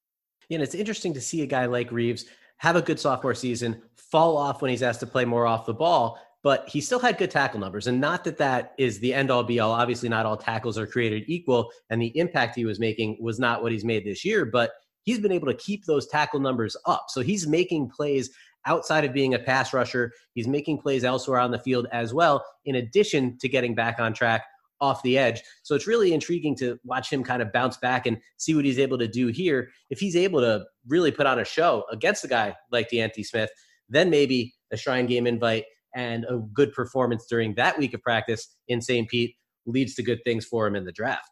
Yeah, 0.50 0.56
and 0.56 0.64
it's 0.64 0.76
interesting 0.76 1.14
to 1.14 1.22
see 1.22 1.42
a 1.42 1.48
guy 1.48 1.66
like 1.66 1.92
Reeves 1.92 2.26
have 2.58 2.76
a 2.76 2.82
good 2.82 3.00
sophomore 3.00 3.34
season, 3.34 3.82
fall 3.98 4.38
off 4.38 4.62
when 4.62 4.70
he's 4.70 4.84
asked 4.84 5.00
to 5.00 5.08
play 5.08 5.26
more 5.26 5.48
off 5.48 5.66
the 5.66 5.74
ball, 5.74 6.20
but 6.44 6.68
he 6.68 6.82
still 6.82 7.00
had 7.00 7.18
good 7.18 7.32
tackle 7.32 7.60
numbers. 7.60 7.88
And 7.88 8.02
not 8.02 8.24
that 8.24 8.38
that 8.38 8.74
is 8.78 9.00
the 9.00 9.14
end 9.14 9.30
all 9.30 9.44
be 9.44 9.60
all. 9.60 9.72
Obviously, 9.72 10.10
not 10.10 10.26
all 10.26 10.38
tackles 10.38 10.78
are 10.78 10.88
created 10.88 11.24
equal, 11.28 11.72
and 11.90 12.02
the 12.02 12.18
impact 12.18 12.56
he 12.56 12.66
was 12.66 12.80
making 12.80 13.18
was 13.22 13.40
not 13.40 13.62
what 13.62 13.72
he's 13.72 13.86
made 13.86 14.06
this 14.06 14.26
year, 14.26 14.46
but 14.46 14.72
he's 15.04 15.20
been 15.20 15.32
able 15.32 15.48
to 15.48 15.54
keep 15.56 15.86
those 15.86 16.08
tackle 16.08 16.40
numbers 16.40 16.76
up. 16.86 17.06
So 17.10 17.22
he's 17.22 17.48
making 17.48 17.90
plays 17.90 18.30
outside 18.66 19.06
of 19.06 19.14
being 19.14 19.34
a 19.34 19.40
pass 19.40 19.74
rusher. 19.74 20.12
He's 20.34 20.48
making 20.48 20.80
plays 20.80 21.04
elsewhere 21.04 21.40
on 21.40 21.52
the 21.52 21.60
field 21.60 21.88
as 21.92 22.14
well, 22.14 22.46
in 22.66 22.76
addition 22.76 23.38
to 23.40 23.50
getting 23.50 23.76
back 23.76 24.00
on 24.00 24.14
track 24.14 24.44
off 24.80 25.04
the 25.04 25.18
edge. 25.18 25.42
So 25.64 25.76
it's 25.76 25.88
really 25.88 26.14
intriguing 26.14 26.56
to 26.58 26.80
watch 26.84 27.12
him 27.12 27.24
kind 27.24 27.42
of 27.42 27.52
bounce 27.52 27.78
back 27.78 28.08
and 28.08 28.18
see 28.38 28.56
what 28.56 28.66
he's 28.66 28.80
able 28.80 28.98
to 28.98 29.08
do 29.08 29.28
here. 29.28 29.70
If 29.92 30.00
he's 30.00 30.16
able 30.16 30.42
to 30.42 30.66
really 30.88 31.12
put 31.12 31.28
on 31.28 31.40
a 31.40 31.46
show 31.46 31.86
against 31.92 32.26
a 32.26 32.28
guy 32.28 32.56
like 32.72 32.90
D'Ante 32.90 33.22
Smith, 33.24 33.52
then 33.90 34.10
maybe 34.10 34.56
a 34.72 34.78
Shrine 34.78 35.06
Game 35.06 35.28
invite 35.28 35.66
and 35.96 36.26
a 36.30 36.38
good 36.54 36.74
performance 36.74 37.26
during 37.30 37.54
that 37.56 37.78
week 37.78 37.94
of 37.94 38.02
practice 38.02 38.56
in 38.68 38.82
St. 38.82 39.08
Pete 39.10 39.36
leads 39.66 39.96
to 39.96 40.04
good 40.04 40.20
things 40.26 40.46
for 40.46 40.66
him 40.66 40.76
in 40.76 40.86
the 40.86 40.92
draft. 40.92 41.30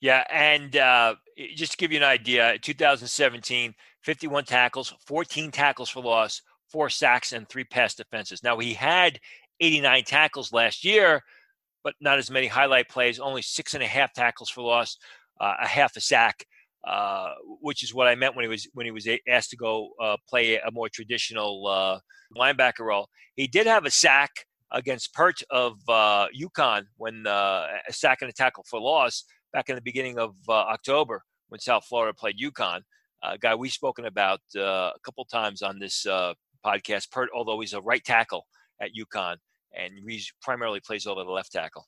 Yeah, 0.00 0.24
and 0.30 0.76
uh, 0.76 1.14
just 1.54 1.72
to 1.72 1.78
give 1.78 1.92
you 1.92 1.98
an 1.98 2.04
idea, 2.04 2.58
2017, 2.58 3.74
51 4.02 4.44
tackles, 4.44 4.94
14 5.06 5.50
tackles 5.52 5.88
for 5.90 6.02
loss, 6.02 6.42
four 6.68 6.90
sacks, 6.90 7.32
and 7.32 7.48
three 7.48 7.64
pass 7.64 7.94
defenses. 7.94 8.42
Now 8.42 8.58
he 8.58 8.74
had 8.74 9.20
89 9.60 10.02
tackles 10.04 10.52
last 10.52 10.84
year, 10.84 11.22
but 11.84 11.94
not 12.00 12.18
as 12.18 12.30
many 12.30 12.48
highlight 12.48 12.88
plays. 12.88 13.20
Only 13.20 13.42
six 13.42 13.74
and 13.74 13.82
a 13.82 13.86
half 13.86 14.12
tackles 14.12 14.50
for 14.50 14.62
loss, 14.62 14.96
uh, 15.40 15.54
a 15.62 15.68
half 15.68 15.96
a 15.96 16.00
sack, 16.00 16.46
uh, 16.84 17.32
which 17.60 17.82
is 17.82 17.94
what 17.94 18.08
I 18.08 18.14
meant 18.14 18.34
when 18.34 18.44
he 18.44 18.48
was 18.48 18.68
when 18.74 18.86
he 18.86 18.92
was 18.92 19.08
asked 19.28 19.50
to 19.50 19.56
go 19.56 19.90
uh, 20.00 20.16
play 20.28 20.56
a 20.56 20.70
more 20.70 20.88
traditional 20.88 21.66
uh, 21.66 21.98
linebacker 22.36 22.80
role. 22.80 23.08
He 23.36 23.46
did 23.46 23.66
have 23.66 23.84
a 23.84 23.90
sack 23.90 24.30
against 24.72 25.14
Peart 25.14 25.42
of 25.50 25.74
uh, 25.88 26.26
UConn 26.38 26.84
when 26.96 27.26
uh, 27.26 27.66
a 27.88 27.92
sack 27.92 28.18
and 28.22 28.30
a 28.30 28.32
tackle 28.32 28.64
for 28.68 28.80
loss 28.80 29.24
back 29.52 29.68
in 29.68 29.74
the 29.74 29.82
beginning 29.82 30.18
of 30.18 30.34
uh, 30.48 30.52
October 30.52 31.22
when 31.48 31.60
South 31.60 31.84
Florida 31.84 32.14
played 32.14 32.36
UConn. 32.42 32.80
A 33.22 33.38
guy 33.38 33.54
we've 33.54 33.72
spoken 33.72 34.06
about 34.06 34.40
uh, 34.56 34.90
a 34.90 34.98
couple 35.04 35.24
times 35.26 35.62
on 35.62 35.78
this 35.78 36.04
uh, 36.06 36.34
podcast. 36.66 37.10
Peart, 37.12 37.28
although 37.34 37.60
he's 37.60 37.74
a 37.74 37.80
right 37.80 38.02
tackle 38.02 38.46
at 38.80 38.90
UConn, 38.98 39.36
and 39.78 39.92
he 40.08 40.24
primarily 40.40 40.80
plays 40.80 41.06
over 41.06 41.22
the 41.22 41.30
left 41.30 41.52
tackle. 41.52 41.86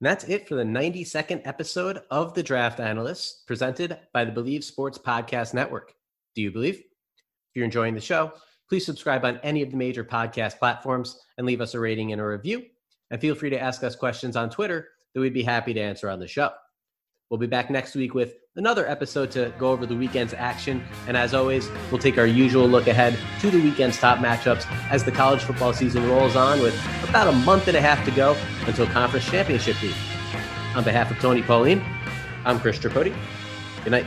And 0.00 0.06
that's 0.06 0.24
it 0.24 0.48
for 0.48 0.54
the 0.54 0.64
92nd 0.64 1.42
episode 1.44 2.00
of 2.10 2.32
The 2.32 2.42
Draft 2.42 2.80
Analysts, 2.80 3.42
presented 3.46 3.98
by 4.14 4.24
the 4.24 4.32
Bleav 4.32 4.64
Sports 4.64 4.96
Podcast 4.96 5.52
Network. 5.52 5.92
Do 6.34 6.40
you 6.40 6.50
believe? 6.50 6.76
If 6.76 6.84
you're 7.54 7.66
enjoying 7.66 7.94
the 7.94 8.00
show, 8.00 8.32
please 8.66 8.86
subscribe 8.86 9.26
on 9.26 9.38
any 9.42 9.60
of 9.60 9.70
the 9.70 9.76
major 9.76 10.02
podcast 10.02 10.58
platforms 10.58 11.20
and 11.36 11.46
leave 11.46 11.60
us 11.60 11.74
a 11.74 11.80
rating 11.80 12.12
and 12.12 12.20
a 12.20 12.24
review. 12.24 12.62
And 13.10 13.20
feel 13.20 13.34
free 13.34 13.50
to 13.50 13.60
ask 13.60 13.82
us 13.82 13.94
questions 13.94 14.36
on 14.36 14.48
Twitter 14.48 14.88
that 15.12 15.20
we'd 15.20 15.34
be 15.34 15.42
happy 15.42 15.74
to 15.74 15.80
answer 15.80 16.08
on 16.08 16.18
the 16.18 16.26
show. 16.26 16.50
We'll 17.30 17.38
be 17.38 17.46
back 17.46 17.70
next 17.70 17.94
week 17.94 18.12
with 18.12 18.34
another 18.56 18.88
episode 18.88 19.30
to 19.30 19.54
go 19.56 19.70
over 19.70 19.86
the 19.86 19.94
weekend's 19.94 20.34
action. 20.34 20.82
And 21.06 21.16
as 21.16 21.32
always, 21.32 21.70
we'll 21.92 22.00
take 22.00 22.18
our 22.18 22.26
usual 22.26 22.66
look 22.66 22.88
ahead 22.88 23.16
to 23.40 23.50
the 23.52 23.62
weekend's 23.62 23.98
top 23.98 24.18
matchups 24.18 24.66
as 24.90 25.04
the 25.04 25.12
college 25.12 25.42
football 25.42 25.72
season 25.72 26.08
rolls 26.08 26.34
on 26.34 26.60
with 26.60 26.74
about 27.08 27.28
a 27.28 27.32
month 27.32 27.68
and 27.68 27.76
a 27.76 27.80
half 27.80 28.04
to 28.04 28.10
go 28.10 28.36
until 28.66 28.84
conference 28.88 29.30
championship 29.30 29.80
week. 29.80 29.94
On 30.74 30.82
behalf 30.82 31.08
of 31.12 31.18
Tony 31.18 31.42
Pauline, 31.42 31.84
I'm 32.44 32.58
Chris 32.58 32.80
Tripodi. 32.80 33.14
Good 33.84 33.92
night. 33.92 34.06